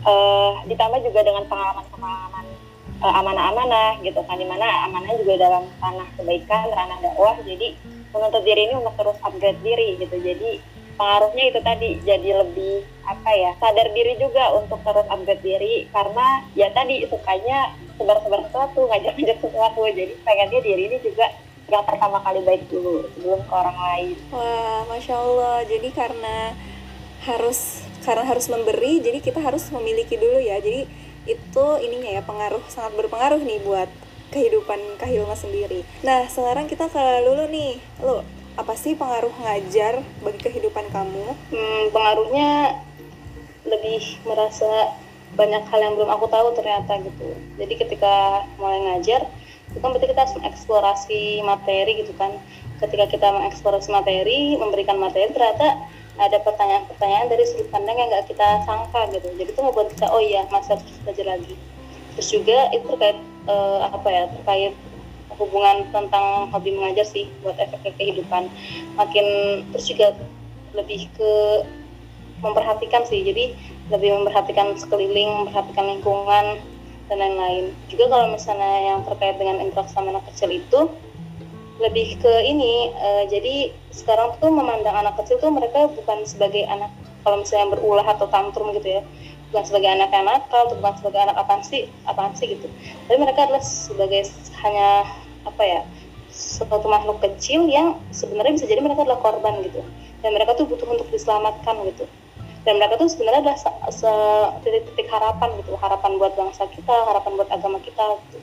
[0.05, 2.45] uh, ditambah juga dengan pengalaman-pengalaman
[3.01, 4.37] uh, amanah-amanah gitu kan.
[4.37, 7.41] Di mana amanah juga dalam tanah kebaikan ranah dakwah.
[7.41, 7.75] Jadi
[8.13, 10.21] menuntut diri ini untuk terus upgrade diri gitu.
[10.21, 10.61] Jadi
[11.01, 15.89] pengaruhnya itu tadi jadi lebih apa ya sadar diri juga untuk terus upgrade diri.
[15.89, 19.81] Karena ya tadi sukanya sebar-sebar sesuatu ngajak-ngajak sesuatu.
[19.89, 21.33] Jadi pengennya diri ini juga
[21.73, 24.17] yang pertama kali baik dulu sebelum ke orang lain.
[24.29, 25.65] Wah masya allah.
[25.65, 26.53] Jadi karena
[27.25, 30.61] harus karena harus memberi jadi kita harus memiliki dulu ya.
[30.61, 30.85] Jadi
[31.25, 33.89] itu ininya ya pengaruh sangat berpengaruh nih buat
[34.37, 35.81] kehidupan Kahilma sendiri.
[36.05, 37.81] Nah sekarang kita ke Lulu nih.
[38.05, 38.21] Lo
[38.53, 41.25] apa sih pengaruh ngajar bagi kehidupan kamu?
[41.57, 42.85] Hmm, pengaruhnya
[43.65, 44.93] lebih merasa
[45.33, 47.33] banyak hal yang belum aku tahu ternyata gitu.
[47.57, 49.25] Jadi ketika mulai ngajar,
[49.73, 52.37] itu kan berarti kita harus mengeksplorasi materi gitu kan.
[52.79, 55.89] Ketika kita mengeksplorasi materi, memberikan materi, ternyata
[56.21, 59.33] ada pertanyaan-pertanyaan dari sudut pandang yang nggak kita sangka gitu.
[59.41, 61.57] Jadi itu membuat kita, oh iya, masih harus belajar lagi.
[62.21, 63.17] Terus juga itu terkait
[63.49, 64.77] uh, apa ya, terkait
[65.41, 68.53] hubungan tentang hobi mengajar sih buat efek ke kehidupan
[69.01, 69.27] makin
[69.73, 70.13] terus juga
[70.77, 71.33] lebih ke
[72.43, 73.55] memperhatikan sih jadi
[73.89, 76.47] lebih memperhatikan sekeliling memperhatikan lingkungan
[77.13, 77.77] dan lain-lain.
[77.93, 80.89] Juga kalau misalnya yang terkait dengan interaksi sama anak kecil itu
[81.77, 86.89] lebih ke ini uh, jadi sekarang tuh memandang anak kecil tuh mereka bukan sebagai anak
[87.21, 89.03] kalau misalnya berulah atau tantrum gitu ya
[89.53, 92.73] bukan sebagai anak yang nakal bukan sebagai anak apaan sih apaan sih gitu.
[93.05, 94.25] Tapi mereka adalah sebagai
[94.65, 95.05] hanya
[95.45, 95.81] apa ya
[96.33, 99.85] suatu makhluk kecil yang sebenarnya bisa jadi mereka adalah korban gitu.
[100.25, 102.09] Dan mereka tuh butuh untuk diselamatkan gitu
[102.63, 103.59] dan mereka tuh sebenarnya adalah
[104.63, 108.39] titik-titik harapan gitu harapan buat bangsa kita harapan buat agama kita gitu.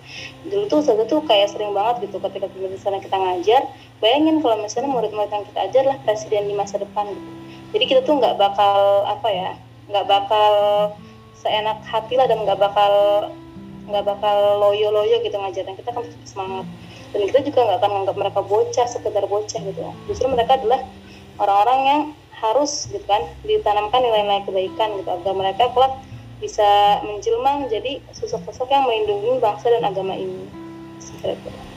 [0.52, 3.62] dulu tuh saya tuh kayak sering banget gitu ketika misalnya kita ngajar
[4.04, 7.32] bayangin kalau misalnya murid-murid yang kita ajar lah presiden di masa depan gitu.
[7.70, 9.52] Jadi kita tuh nggak bakal apa ya
[9.92, 10.54] nggak bakal
[11.40, 12.92] seenak hati lah dan nggak bakal
[13.90, 16.66] nggak bakal loyo-loyo gitu ngajarnya kita kan tetap semangat.
[17.10, 19.82] Dan kita juga nggak akan menganggap mereka bocah sekedar bocah gitu.
[20.12, 20.84] Justru mereka adalah
[21.40, 22.02] orang-orang yang
[22.40, 25.94] harus gitu kan ditanamkan nilai-nilai kebaikan gitu agar mereka kelak
[26.40, 30.48] bisa menjelma menjadi sosok-sosok yang melindungi bangsa dan agama ini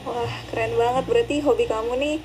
[0.07, 2.17] wah keren banget berarti hobi kamu nih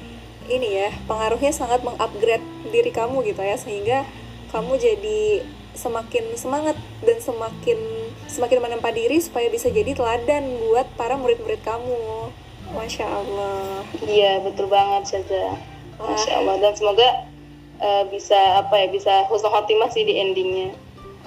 [0.47, 4.08] ini ya pengaruhnya sangat mengupgrade diri kamu gitu ya sehingga
[4.54, 5.43] kamu jadi
[5.78, 7.78] semakin semangat dan semakin
[8.26, 12.34] semakin menempa diri supaya bisa jadi teladan buat para murid-murid kamu.
[12.73, 13.86] Masya Allah.
[14.04, 15.56] Iya betul banget saja.
[16.02, 17.08] Masya Allah dan semoga
[17.82, 20.76] uh, bisa apa ya bisa husnul khotimah sih di endingnya.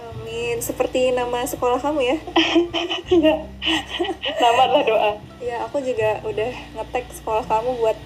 [0.00, 0.62] Amin.
[0.62, 2.16] Seperti nama sekolah kamu ya?
[4.42, 5.12] Nama adalah doa.
[5.40, 7.96] Ya aku juga udah ngetek sekolah kamu buat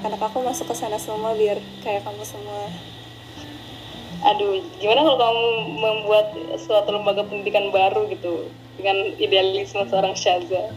[0.00, 2.72] anak-anak aku masuk ke sana semua biar kayak kamu semua
[4.20, 5.44] aduh gimana kalau kamu
[5.80, 6.26] membuat
[6.60, 10.76] suatu lembaga pendidikan baru gitu dengan idealisme seorang Syaza?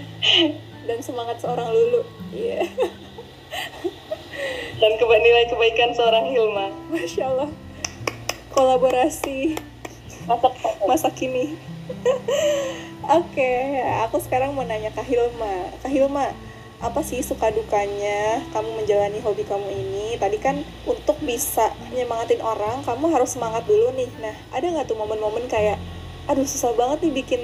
[0.86, 2.04] Dan semangat seorang Lulu
[2.36, 2.62] iya.
[4.80, 6.68] Dan keba nilai kebaikan seorang Hilma.
[6.92, 7.50] Masya Allah.
[8.52, 9.56] Kolaborasi.
[10.28, 10.52] Masuk
[10.84, 11.56] masa kini.
[13.18, 15.72] Oke aku sekarang mau nanya Kak Hilma.
[15.80, 16.36] Kak Hilma
[16.76, 20.06] apa sih suka dukanya kamu menjalani hobi kamu ini?
[20.20, 24.10] Tadi kan untuk bisa nyemangatin orang kamu harus semangat dulu nih.
[24.20, 25.80] Nah ada nggak tuh momen-momen kayak
[26.28, 27.42] aduh susah banget nih bikin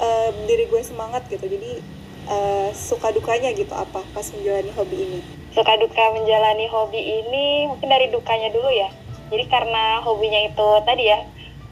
[0.00, 1.48] uh, diri gue semangat gitu.
[1.48, 1.80] Jadi
[2.28, 5.20] uh, suka dukanya gitu apa pas menjalani hobi ini?
[5.56, 8.92] Suka duka menjalani hobi ini mungkin dari dukanya dulu ya.
[9.32, 11.24] Jadi karena hobinya itu tadi ya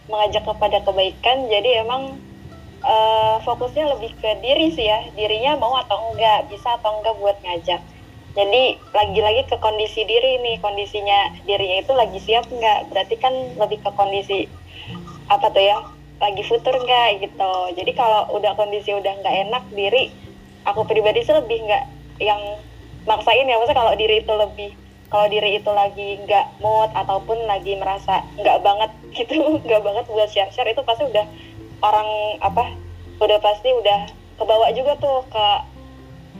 [0.08, 2.18] mengajak kepada kebaikan jadi emang
[2.90, 5.06] uh, fokusnya lebih ke diri sih ya.
[5.14, 7.80] Dirinya mau atau enggak bisa atau enggak buat ngajak.
[8.30, 10.58] Jadi lagi-lagi ke kondisi diri nih.
[10.58, 12.90] Kondisinya dirinya itu lagi siap enggak?
[12.90, 14.50] Berarti kan lebih ke kondisi
[15.30, 15.78] apa tuh ya
[16.18, 17.54] lagi futur enggak gitu.
[17.78, 20.10] Jadi kalau udah kondisi udah enggak enak diri
[20.66, 21.86] aku pribadi sih lebih enggak
[22.18, 22.40] yang
[23.06, 23.56] maksain ya.
[23.56, 24.70] Maksudnya kalau diri itu lebih
[25.10, 30.30] kalau diri itu lagi nggak mood ataupun lagi merasa nggak banget gitu nggak banget buat
[30.30, 31.26] share share itu pasti udah
[31.80, 32.08] orang
[32.40, 32.76] apa
[33.20, 34.08] udah pasti udah
[34.40, 35.46] kebawa juga tuh ke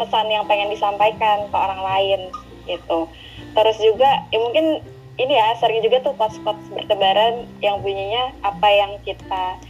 [0.01, 2.21] pesan yang pengen disampaikan ke orang lain
[2.65, 3.09] gitu.
[3.53, 4.81] Terus juga ya mungkin
[5.21, 9.61] ini ya sering juga tuh quotes-quotes bertebaran yang bunyinya apa yang kita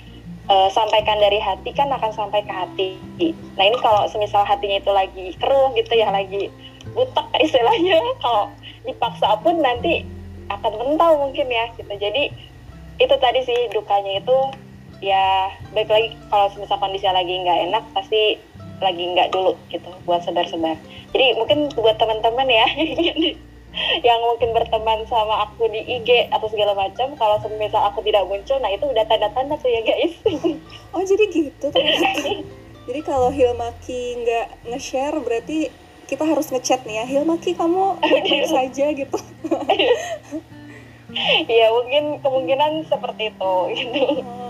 [0.47, 2.91] uh, sampaikan dari hati kan akan sampai ke hati.
[3.59, 6.55] Nah ini kalau semisal hatinya itu lagi keruh gitu ya lagi
[6.95, 8.55] butek istilahnya kalau
[8.87, 10.07] dipaksa pun nanti
[10.51, 11.91] akan mental mungkin ya gitu.
[11.99, 12.31] Jadi
[13.01, 14.39] itu tadi sih dukanya itu
[15.01, 18.37] ya baik lagi kalau misal kondisi lagi nggak enak pasti
[18.81, 20.77] lagi nggak dulu gitu buat sebar-sebar.
[21.13, 22.67] Jadi mungkin buat teman-teman ya
[24.07, 28.59] yang mungkin berteman sama aku di IG atau segala macam kalau misal aku tidak muncul
[28.59, 30.15] nah itu udah tanda-tanda tuh ya guys.
[30.97, 32.43] Oh jadi gitu ternyata
[32.91, 35.71] jadi kalau Hilmaki nggak nge-share berarti
[36.11, 39.19] kita harus ngechat nih ya Hilmaki kamu baik saja gitu.
[41.47, 44.03] Iya mungkin kemungkinan seperti itu gitu.
[44.23, 44.50] Oh,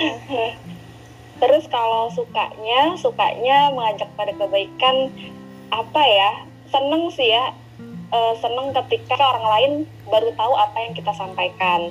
[1.40, 5.08] Terus kalau sukanya, sukanya mengajak pada kebaikan
[5.72, 6.32] apa ya?
[6.70, 7.56] Seneng sih ya,
[8.12, 9.72] e, seneng ketika orang lain
[10.06, 11.90] baru tahu apa yang kita sampaikan.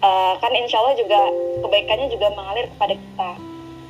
[0.00, 1.20] E, kan insya Allah juga
[1.60, 3.30] kebaikannya juga mengalir kepada kita.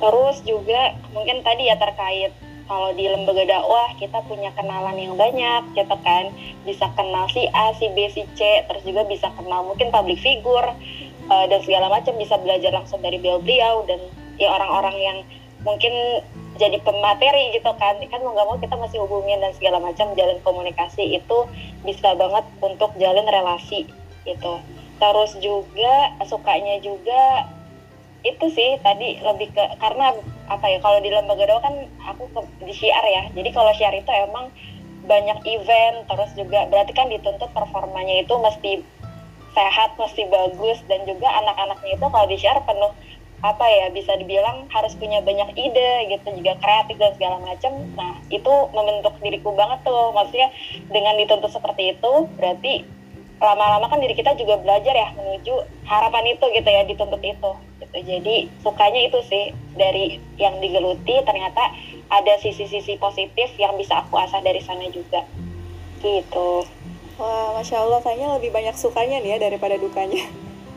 [0.01, 2.33] Terus juga mungkin tadi ya terkait
[2.71, 6.31] kalau di lembaga dakwah kita punya kenalan yang banyak, gitu kan?
[6.63, 10.71] Bisa kenal si A, si B, si C, terus juga bisa kenal mungkin public figure
[11.31, 13.99] uh, dan segala macam bisa belajar langsung dari beliau-beliau dan
[14.35, 15.17] ya orang-orang yang
[15.63, 15.93] mungkin
[16.59, 17.95] jadi pemateri gitu kan.
[18.11, 21.37] Kan mau nggak mau kita masih hubungin dan segala macam jalan komunikasi itu
[21.87, 23.87] bisa banget untuk jalan relasi
[24.27, 24.59] gitu.
[24.99, 27.49] Terus juga sukanya juga
[28.21, 30.13] itu sih tadi lebih ke karena
[30.45, 31.73] apa ya kalau di lembaga doa kan
[32.05, 33.23] aku ke, di syiar ya.
[33.33, 34.53] Jadi kalau syiar itu emang
[35.01, 38.85] banyak event terus juga berarti kan dituntut performanya itu mesti
[39.51, 42.91] sehat mesti bagus dan juga anak-anaknya itu kalau di share penuh
[43.41, 48.13] apa ya bisa dibilang harus punya banyak ide gitu juga kreatif dan segala macam nah
[48.29, 50.13] itu membentuk diriku banget tuh.
[50.13, 50.53] Maksudnya
[50.93, 52.85] dengan dituntut seperti itu berarti
[53.41, 57.51] lama-lama kan diri kita juga belajar ya menuju harapan itu gitu ya dituntut itu.
[57.81, 57.97] Gitu.
[58.05, 61.73] Jadi sukanya itu sih dari yang digeluti ternyata
[62.13, 65.25] ada sisi-sisi positif yang bisa aku asah dari sana juga.
[65.97, 66.61] Gitu
[67.21, 70.25] Wah, masya Allah, kayaknya lebih banyak sukanya nih ya daripada dukanya.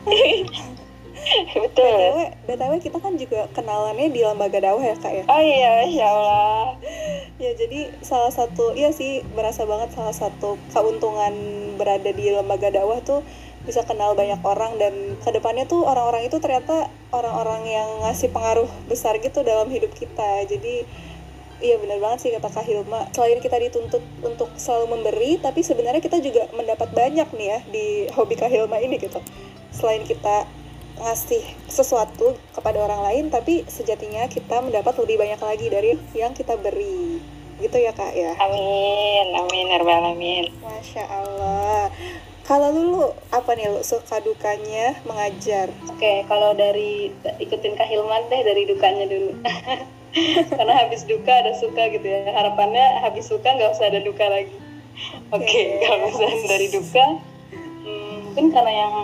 [1.57, 1.89] Betul.
[1.89, 5.23] BTW, BTW kita kan juga kenalannya di lembaga dakwah ya kak ya.
[5.25, 6.65] Oh iya, masya Allah.
[7.43, 11.33] ya jadi salah satu, iya sih berasa banget salah satu keuntungan
[11.81, 13.25] berada di lembaga dakwah tuh
[13.65, 18.69] bisa kenal banyak orang dan ke depannya tuh orang-orang itu ternyata orang-orang yang ngasih pengaruh
[18.85, 20.45] besar gitu dalam hidup kita.
[20.45, 20.85] Jadi
[21.63, 23.07] Iya benar banget sih kata Kak Hilma.
[23.15, 27.85] Selain kita dituntut untuk selalu memberi, tapi sebenarnya kita juga mendapat banyak nih ya di
[28.11, 29.23] hobi Kak Hilma ini gitu.
[29.71, 30.43] Selain kita
[30.99, 36.59] ngasih sesuatu kepada orang lain, tapi sejatinya kita mendapat lebih banyak lagi dari yang kita
[36.59, 37.23] beri.
[37.55, 38.35] Gitu ya Kak ya?
[38.35, 40.45] Amin, amin, ya alamin.
[40.59, 41.87] Masya Allah.
[42.45, 45.71] Kalau dulu apa nih lu suka dukanya mengajar?
[45.87, 47.09] Oke, okay, kalau dari
[47.41, 49.33] ikutin Kak Hilman deh dari dukanya dulu.
[50.55, 52.31] karena habis duka ada suka gitu ya.
[52.31, 54.55] Harapannya habis suka nggak usah ada duka lagi.
[55.35, 55.83] Oke okay, okay.
[55.83, 57.05] kalau misalnya dari duka
[57.83, 58.95] hmm, mungkin karena yang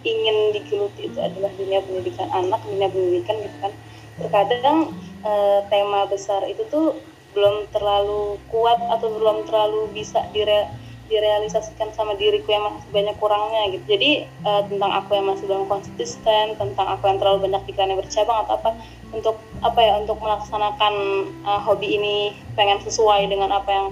[0.00, 3.72] ingin digeluti itu adalah dunia pendidikan anak dunia pendidikan gitu kan.
[4.20, 4.78] Terkadang
[5.24, 5.32] e,
[5.72, 7.00] tema besar itu tuh
[7.32, 10.68] belum terlalu kuat atau belum terlalu bisa dire
[11.10, 13.98] direalisasikan sama diriku yang masih banyak kurangnya gitu.
[13.98, 18.46] Jadi uh, tentang aku yang masih belum konsisten tentang aku yang terlalu banyak pikirannya bercabang
[18.46, 18.70] atau apa
[19.10, 20.94] untuk apa ya untuk melaksanakan
[21.42, 22.16] uh, hobi ini
[22.54, 23.86] pengen sesuai dengan apa yang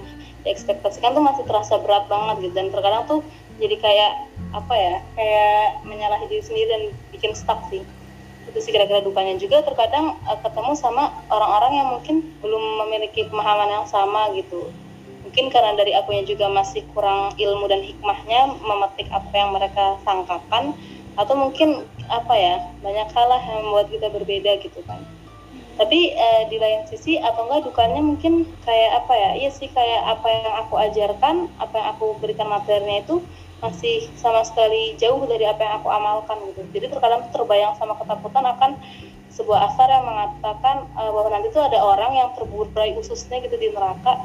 [0.46, 2.54] diekspektasikan tuh masih terasa berat banget gitu.
[2.54, 3.20] Dan terkadang tuh
[3.58, 4.12] jadi kayak
[4.54, 7.82] apa ya kayak menyalahi diri sendiri dan bikin stuck sih.
[8.46, 9.34] Itu sih kira-kira dukanya.
[9.36, 14.70] Juga terkadang uh, ketemu sama orang-orang yang mungkin belum memiliki pemahaman yang sama gitu.
[15.26, 20.72] Mungkin karena dari akunya juga masih kurang ilmu dan hikmahnya memetik apa yang mereka sangkakan
[21.18, 25.00] atau mungkin apa ya banyak hal yang membuat kita berbeda gitu kan.
[25.78, 30.18] Tapi eh, di lain sisi atau enggak dukanya mungkin kayak apa ya iya sih kayak
[30.18, 33.22] apa yang aku ajarkan apa yang aku berikan materinya itu
[33.58, 36.62] masih sama sekali jauh dari apa yang aku amalkan gitu.
[36.74, 38.70] Jadi terkadang terbayang sama ketakutan akan
[39.38, 43.70] sebuah asar yang mengatakan uh, bahwa nanti itu ada orang yang terburai ususnya gitu di
[43.70, 44.18] neraka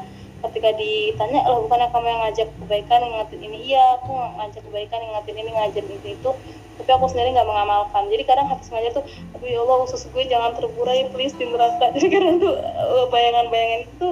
[0.49, 3.58] ketika ditanya loh bukannya kamu yang ngajak kebaikan ngingetin ini?
[3.71, 6.32] Iya aku ngajak kebaikan ngingetin ini ngajar ini itu.
[6.73, 8.12] Tapi aku sendiri nggak mengamalkan.
[8.12, 9.06] Jadi kadang habis ngajar tuh
[9.38, 11.91] aduh ya Allah usus gue jangan terburai please di neraka.
[11.95, 14.10] Jadi kadang tuh eh, bayangan-bayangan itu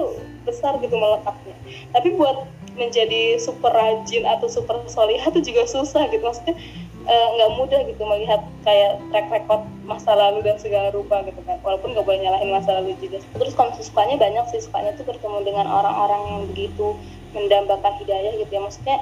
[0.48, 1.56] besar gitu melekatnya.
[1.92, 6.24] Tapi buat menjadi super rajin atau super solihah itu juga susah gitu.
[6.24, 6.56] Maksudnya
[7.02, 11.58] nggak uh, mudah gitu melihat kayak track record masa lalu dan segala rupa gitu kan.
[11.66, 13.18] Walaupun nggak boleh nyalahin masa lalu juga.
[13.34, 16.94] Terus kalau sukanya banyak sih sukanya tuh bertemu dengan orang-orang yang begitu
[17.34, 18.62] mendambakan hidayah gitu ya.
[18.62, 18.98] Maksudnya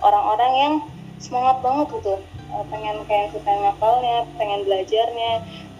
[0.00, 0.74] orang-orang yang
[1.18, 2.14] semangat banget gitu.
[2.54, 5.32] Uh, pengen kayak kita ngapalnya pengen belajarnya.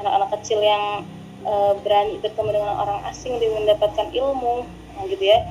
[0.03, 1.07] Anak-anak kecil yang
[1.47, 4.67] uh, berani bertemu dengan orang asing dan mendapatkan ilmu
[5.07, 5.45] gitu ya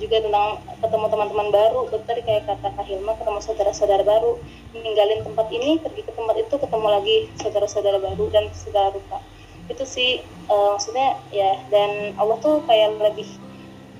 [0.00, 1.80] juga tentang ketemu teman-teman baru.
[1.92, 4.40] Betul kayak kata Kak Hilma ketemu saudara-saudara baru.
[4.72, 9.20] Meninggalin tempat ini pergi ke tempat itu ketemu lagi saudara-saudara baru dan segala rupa
[9.64, 10.10] itu sih
[10.52, 13.28] uh, maksudnya ya dan Allah tuh kayak lebih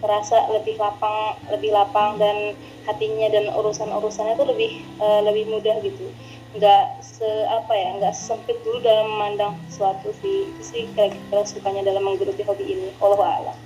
[0.04, 2.52] terasa lebih lapang lebih lapang dan
[2.84, 6.12] hatinya dan urusan-urusannya tuh lebih uh, lebih mudah gitu.
[6.54, 10.52] Nggak se apa ya nggak sempit dulu dalam memandang sesuatu sih.
[10.52, 12.88] Itu sih kayak kita sukanya dalam menggeluti hobi ini.
[13.00, 13.63] Allah a'lam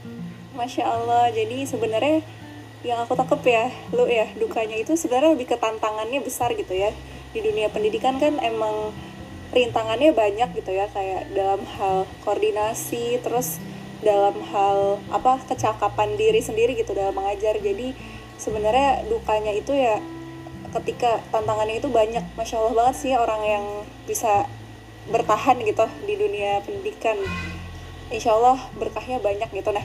[0.59, 1.31] Masya Allah.
[1.31, 2.27] Jadi sebenarnya
[2.83, 6.91] yang aku tangkep ya lu ya dukanya itu sebenarnya lebih ke tantangannya besar gitu ya.
[7.31, 8.91] Di dunia pendidikan kan emang
[9.55, 13.63] rintangannya banyak gitu ya kayak dalam hal koordinasi terus
[14.05, 17.55] dalam hal apa kecakapan diri sendiri gitu dalam mengajar.
[17.63, 17.95] Jadi
[18.35, 20.03] sebenarnya dukanya itu ya
[20.75, 22.27] ketika tantangannya itu banyak.
[22.35, 23.65] Masya allah banget sih orang yang
[24.05, 24.51] bisa
[25.09, 27.17] bertahan gitu di dunia pendidikan.
[28.09, 29.69] Insya Allah berkahnya banyak gitu.
[29.73, 29.85] Nah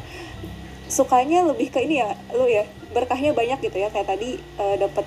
[0.94, 5.06] sukanya lebih ke ini ya lu ya berkahnya banyak gitu ya kayak tadi uh, dapat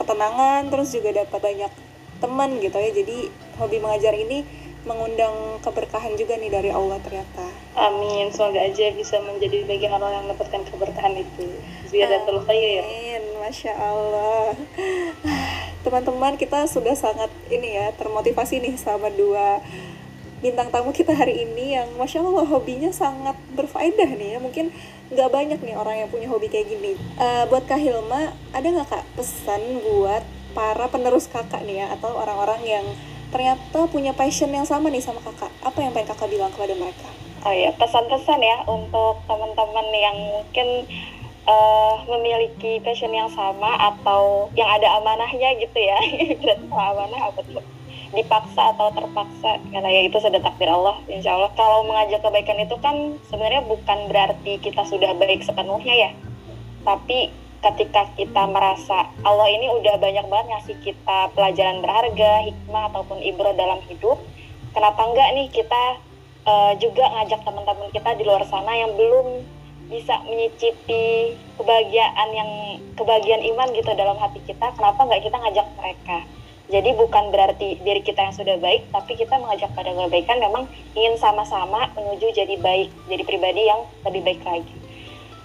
[0.00, 1.72] ketenangan terus juga dapat banyak
[2.16, 3.28] teman gitu ya jadi
[3.60, 4.48] hobi mengajar ini
[4.86, 7.42] mengundang keberkahan juga nih dari Allah ternyata.
[7.74, 8.30] Amin.
[8.30, 11.58] Semoga aja bisa menjadi bagian orang yang mendapatkan keberkahan itu.
[11.90, 12.86] Ziyadatul khair.
[12.86, 13.22] Amin.
[13.42, 14.54] Masya Allah.
[15.84, 19.58] Teman-teman kita sudah sangat ini ya termotivasi nih sama dua
[20.36, 24.68] bintang tamu kita hari ini yang masya allah hobinya sangat berfaedah nih ya mungkin
[25.06, 26.98] nggak banyak nih orang yang punya hobi kayak gini.
[27.18, 30.22] Uh, buat kak Hilma ada nggak kak pesan buat
[30.56, 31.86] para penerus kakak nih ya?
[31.94, 32.86] Atau orang-orang yang
[33.30, 35.52] ternyata punya passion yang sama nih sama kakak?
[35.62, 37.08] Apa yang pengen kakak bilang kepada mereka?
[37.46, 40.68] Oh ya pesan-pesan ya untuk teman-teman yang mungkin
[41.46, 45.98] uh, memiliki passion yang sama atau yang ada amanahnya gitu ya.
[46.74, 47.75] Amanah apa tuh
[48.14, 49.58] dipaksa atau terpaksa.
[49.72, 51.50] Karena ya itu sudah takdir Allah insya Allah.
[51.58, 56.10] Kalau mengajak kebaikan itu kan sebenarnya bukan berarti kita sudah baik sepenuhnya ya.
[56.86, 63.18] Tapi ketika kita merasa Allah ini udah banyak banget ngasih kita pelajaran berharga hikmah ataupun
[63.24, 64.20] ibro dalam hidup
[64.70, 65.84] kenapa enggak nih kita
[66.46, 69.42] uh, juga ngajak teman-teman kita di luar sana yang belum
[69.86, 72.50] bisa menyicipi kebahagiaan yang
[72.98, 76.18] kebahagiaan iman gitu dalam hati kita kenapa enggak kita ngajak mereka
[76.66, 80.66] jadi bukan berarti diri kita yang sudah baik, tapi kita mengajak pada kebaikan memang
[80.98, 84.74] ingin sama-sama menuju jadi baik, jadi pribadi yang lebih baik lagi.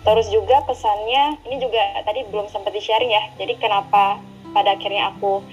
[0.02, 4.18] Terus juga pesannya, ini juga tadi belum sempat di-sharing ya, jadi kenapa
[4.50, 5.46] pada akhirnya aku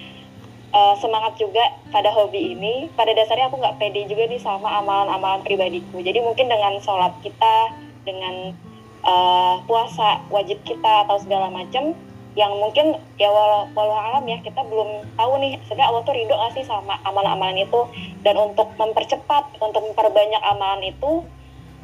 [0.72, 1.60] uh, semangat juga
[1.92, 6.00] pada hobi ini, pada dasarnya aku nggak pede juga nih sama amalan-amalan pribadiku.
[6.00, 7.76] Jadi mungkin dengan sholat kita,
[8.08, 8.56] dengan
[9.04, 11.92] uh, puasa wajib kita atau segala macam,
[12.38, 16.34] yang mungkin ya walau, walau alam ya kita belum tahu nih sebenarnya Allah tuh ridho
[16.38, 17.80] gak sih sama amalan-amalan itu?
[18.22, 21.26] Dan untuk mempercepat untuk memperbanyak amalan itu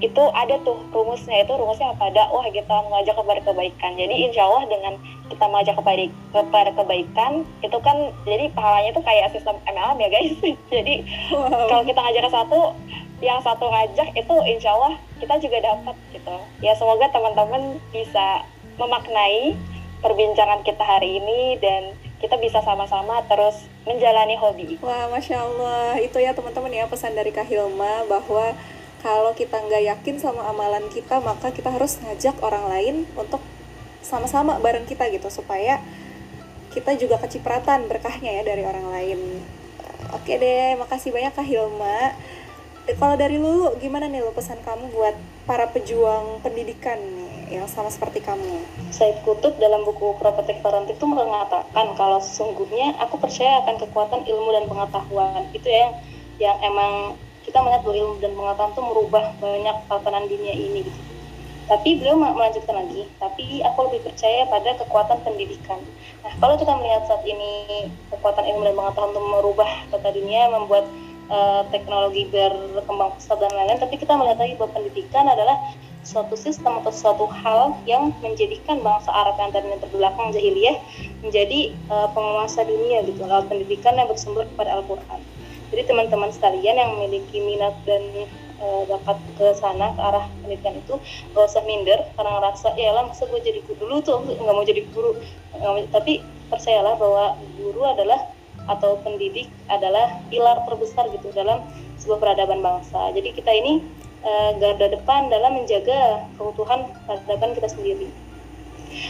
[0.02, 2.10] itu ada tuh rumusnya itu rumusnya apa?
[2.14, 3.98] Dakwah kita mengajak kepada kebaikan.
[3.98, 4.94] Jadi insya Allah dengan
[5.26, 7.32] kita mengajak kepada kepada kebaikan
[7.62, 10.34] itu kan jadi pahalanya itu kayak sistem MLM ya guys.
[10.74, 10.94] Jadi
[11.34, 11.66] Wow.
[11.66, 12.60] kalau kita ngajak ke satu
[13.22, 16.36] yang satu ngajak itu insya Allah kita juga dapat gitu.
[16.62, 18.46] Ya semoga teman-teman bisa
[18.78, 19.54] memaknai
[20.04, 26.20] perbincangan kita hari ini dan kita bisa sama-sama terus menjalani hobi Wah, masya Allah, itu
[26.20, 28.52] ya teman-teman ya pesan dari Kak Hilma bahwa
[29.00, 33.40] kalau kita nggak yakin sama amalan kita, maka kita harus ngajak orang lain untuk
[34.04, 35.80] sama-sama bareng kita gitu supaya
[36.76, 39.20] kita juga kecipratan berkahnya ya dari orang lain.
[40.12, 42.12] Oke deh, makasih banyak Kak Hilma.
[42.84, 45.16] Kalau dari Lulu, gimana nih lo pesan kamu buat
[45.48, 48.64] para pejuang pendidikan nih yang sama seperti kamu?
[48.94, 54.48] Said Kutub dalam buku Prophetic Parenting itu mengatakan kalau sesungguhnya aku percaya akan kekuatan ilmu
[54.54, 55.92] dan pengetahuan itu ya yang,
[56.40, 56.92] yang emang
[57.44, 61.00] kita melihat bahwa ilmu dan pengetahuan itu merubah banyak tatanan dunia ini gitu.
[61.64, 65.80] Tapi beliau mel- melanjutkan lagi, tapi aku lebih percaya pada kekuatan pendidikan.
[66.20, 70.84] Nah, kalau kita melihat saat ini kekuatan ilmu dan pengetahuan itu merubah tata dunia, membuat
[71.32, 75.56] eh, teknologi berkembang pesat dan lain-lain, tapi kita melihat lagi bahwa pendidikan adalah
[76.04, 80.76] suatu sistem atau suatu hal yang menjadikan bangsa Arab yang tadinya terbelakang jahiliyah
[81.24, 85.20] menjadi eh, penguasa dunia gitu lewat pendidikan yang bersumber kepada Al-Quran.
[85.72, 88.04] Jadi teman-teman sekalian yang memiliki minat dan
[88.60, 91.00] eh, bakat ke sana ke arah pendidikan itu
[91.32, 94.62] gak usah minder karena ngerasa ya lah masa gue jadi guru dulu tuh nggak mau
[94.62, 95.18] jadi guru
[95.58, 98.30] mau- tapi percayalah bahwa guru adalah
[98.64, 101.60] atau pendidik adalah pilar terbesar gitu dalam
[102.00, 103.12] sebuah peradaban bangsa.
[103.12, 103.84] Jadi kita ini
[104.24, 108.08] eh, garda depan dalam menjaga keutuhan peradaban kita sendiri.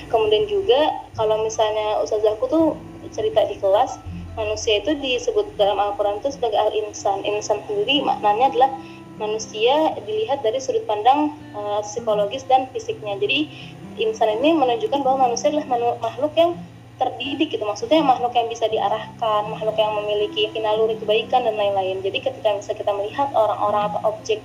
[0.09, 2.67] Kemudian juga kalau misalnya ustazahku tuh
[3.13, 4.01] cerita di kelas
[4.35, 7.23] manusia itu disebut dalam Al-Quran itu sebagai al-insan.
[7.23, 8.71] Insan sendiri maknanya adalah
[9.15, 13.15] manusia dilihat dari sudut pandang eh, psikologis dan fisiknya.
[13.21, 13.47] Jadi
[14.03, 16.59] insan ini menunjukkan bahwa manusia adalah makhluk yang
[16.95, 22.23] terdidik gitu maksudnya makhluk yang bisa diarahkan makhluk yang memiliki naluri kebaikan dan lain-lain jadi
[22.23, 24.39] ketika bisa kita melihat orang-orang atau objek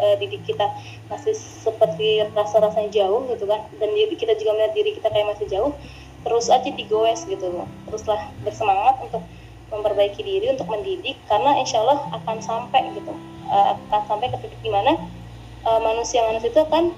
[0.00, 0.66] eh, didik kita
[1.12, 3.60] masih seperti rasa-rasanya jauh gitu kan.
[3.76, 5.72] Dan kita juga melihat diri kita kayak masih jauh
[6.20, 7.68] terus aja digoes gitu loh.
[7.88, 9.22] Teruslah bersemangat untuk
[9.70, 13.14] memperbaiki diri untuk mendidik karena insya Allah akan sampai gitu.
[13.50, 14.96] Eh, akan sampai ke titik di mana
[15.66, 16.92] eh, manusia manusia itu akan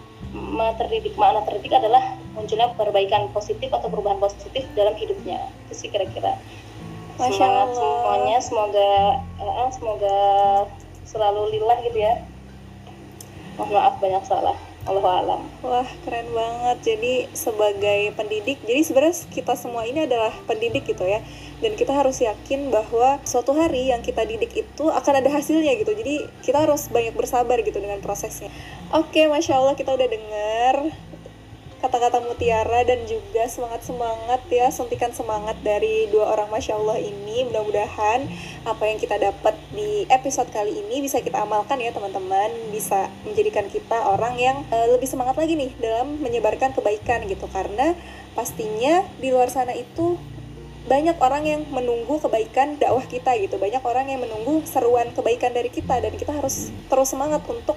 [0.80, 5.53] terdidik makna terdidik adalah munculnya perbaikan positif atau perubahan positif dalam hidupnya.
[5.68, 6.40] Itu sih kira-kira.
[7.20, 8.88] Semangat semuanya semoga
[9.36, 10.16] eh, semoga
[11.05, 12.24] selalu lillah gitu ya
[13.57, 16.76] mohon maaf banyak salah Allah alam Wah, keren banget.
[16.82, 21.22] Jadi sebagai pendidik, jadi sebenarnya kita semua ini adalah pendidik gitu ya.
[21.62, 25.94] Dan kita harus yakin bahwa suatu hari yang kita didik itu akan ada hasilnya gitu.
[25.94, 28.50] Jadi kita harus banyak bersabar gitu dengan prosesnya.
[28.90, 30.74] Oke, Masya Allah kita udah denger
[31.83, 37.43] kata-kata mutiara dan juga semangat-semangat ya, suntikan semangat dari dua orang Masya Allah ini.
[37.51, 38.22] Mudah-mudahan
[38.62, 42.55] apa yang kita dapat di episode kali ini bisa kita amalkan ya teman-teman.
[42.70, 47.51] Bisa menjadikan kita orang yang eh, lebih semangat lagi nih dalam menyebarkan kebaikan gitu.
[47.51, 47.99] Karena
[48.39, 50.14] pastinya di luar sana itu
[50.87, 53.59] banyak orang yang menunggu kebaikan dakwah kita gitu.
[53.59, 57.74] Banyak orang yang menunggu seruan kebaikan dari kita dan kita harus terus semangat untuk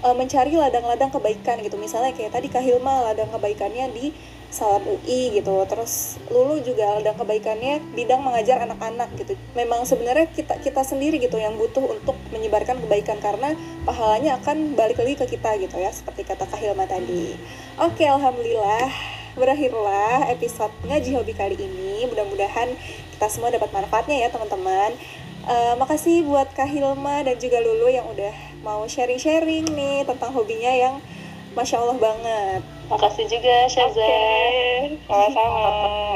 [0.00, 1.76] eh, mencari ladang-ladang kebaikan gitu.
[1.76, 4.12] Misalnya kayak tadi Kak Hilma ladang kebaikannya di
[4.50, 5.62] Salam UI gitu.
[5.70, 9.38] Terus Lulu juga ladang kebaikannya bidang mengajar anak-anak gitu.
[9.54, 13.54] Memang sebenarnya kita kita sendiri gitu yang butuh untuk menyebarkan kebaikan karena
[13.86, 17.38] pahalanya akan balik lagi ke kita gitu ya seperti kata Kak Hilma tadi.
[17.78, 18.90] Oke alhamdulillah
[19.38, 22.10] berakhirlah episode ngaji hobi kali ini.
[22.10, 22.74] Mudah-mudahan
[23.14, 24.98] kita semua dapat manfaatnya ya teman-teman.
[25.40, 30.72] Eh, makasih buat Kak Hilma dan juga Lulu yang udah mau sharing-sharing nih tentang hobinya
[30.72, 30.94] yang
[31.56, 35.70] Masya Allah banget makasih juga Syaza Oke, sama-sama.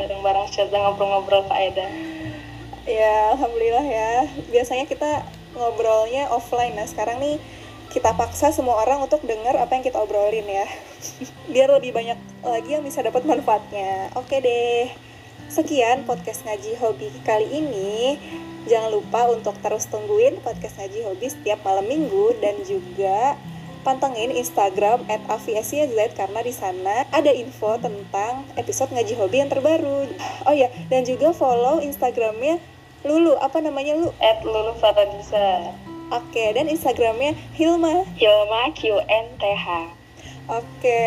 [0.05, 1.91] bareng-bareng Syaza ngobrol-ngobrol faedah
[2.85, 4.13] Ya, alhamdulillah ya.
[4.53, 5.25] Biasanya kita
[5.57, 6.77] ngobrolnya offline.
[6.77, 7.41] Nah, sekarang nih
[7.89, 10.69] kita paksa semua orang untuk dengar apa yang kita obrolin ya.
[11.53, 14.13] Biar lebih banyak lagi yang bisa dapat manfaatnya.
[14.21, 14.93] Oke deh.
[15.49, 18.21] Sekian podcast ngaji hobi kali ini.
[18.65, 23.37] Jangan lupa untuk terus tungguin podcast ngaji hobi setiap malam minggu dan juga
[23.85, 30.09] pantengin Instagram @aviasiaz karena di sana ada info tentang episode ngaji hobi yang terbaru.
[30.49, 32.57] Oh ya, dan juga follow Instagramnya
[33.05, 33.37] Lulu.
[33.37, 34.09] Apa namanya Lu?
[34.17, 35.77] at Lulu Faradisa
[36.09, 38.09] Oke, dan Instagramnya Hilma.
[38.17, 39.67] Hilma QNTH
[40.45, 41.05] Oke,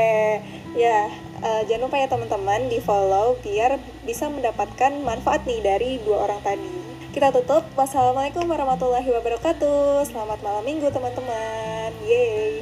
[0.74, 1.10] ya
[1.41, 6.41] eh, jangan lupa ya teman-teman di follow biar bisa mendapatkan manfaat nih dari dua orang
[6.41, 6.86] tadi.
[7.18, 7.65] Kita tutup.
[7.74, 10.05] Wassalamualaikum warahmatullahi wabarakatuh.
[10.05, 11.89] Selamat malam minggu teman-teman.
[12.05, 12.61] Yeay.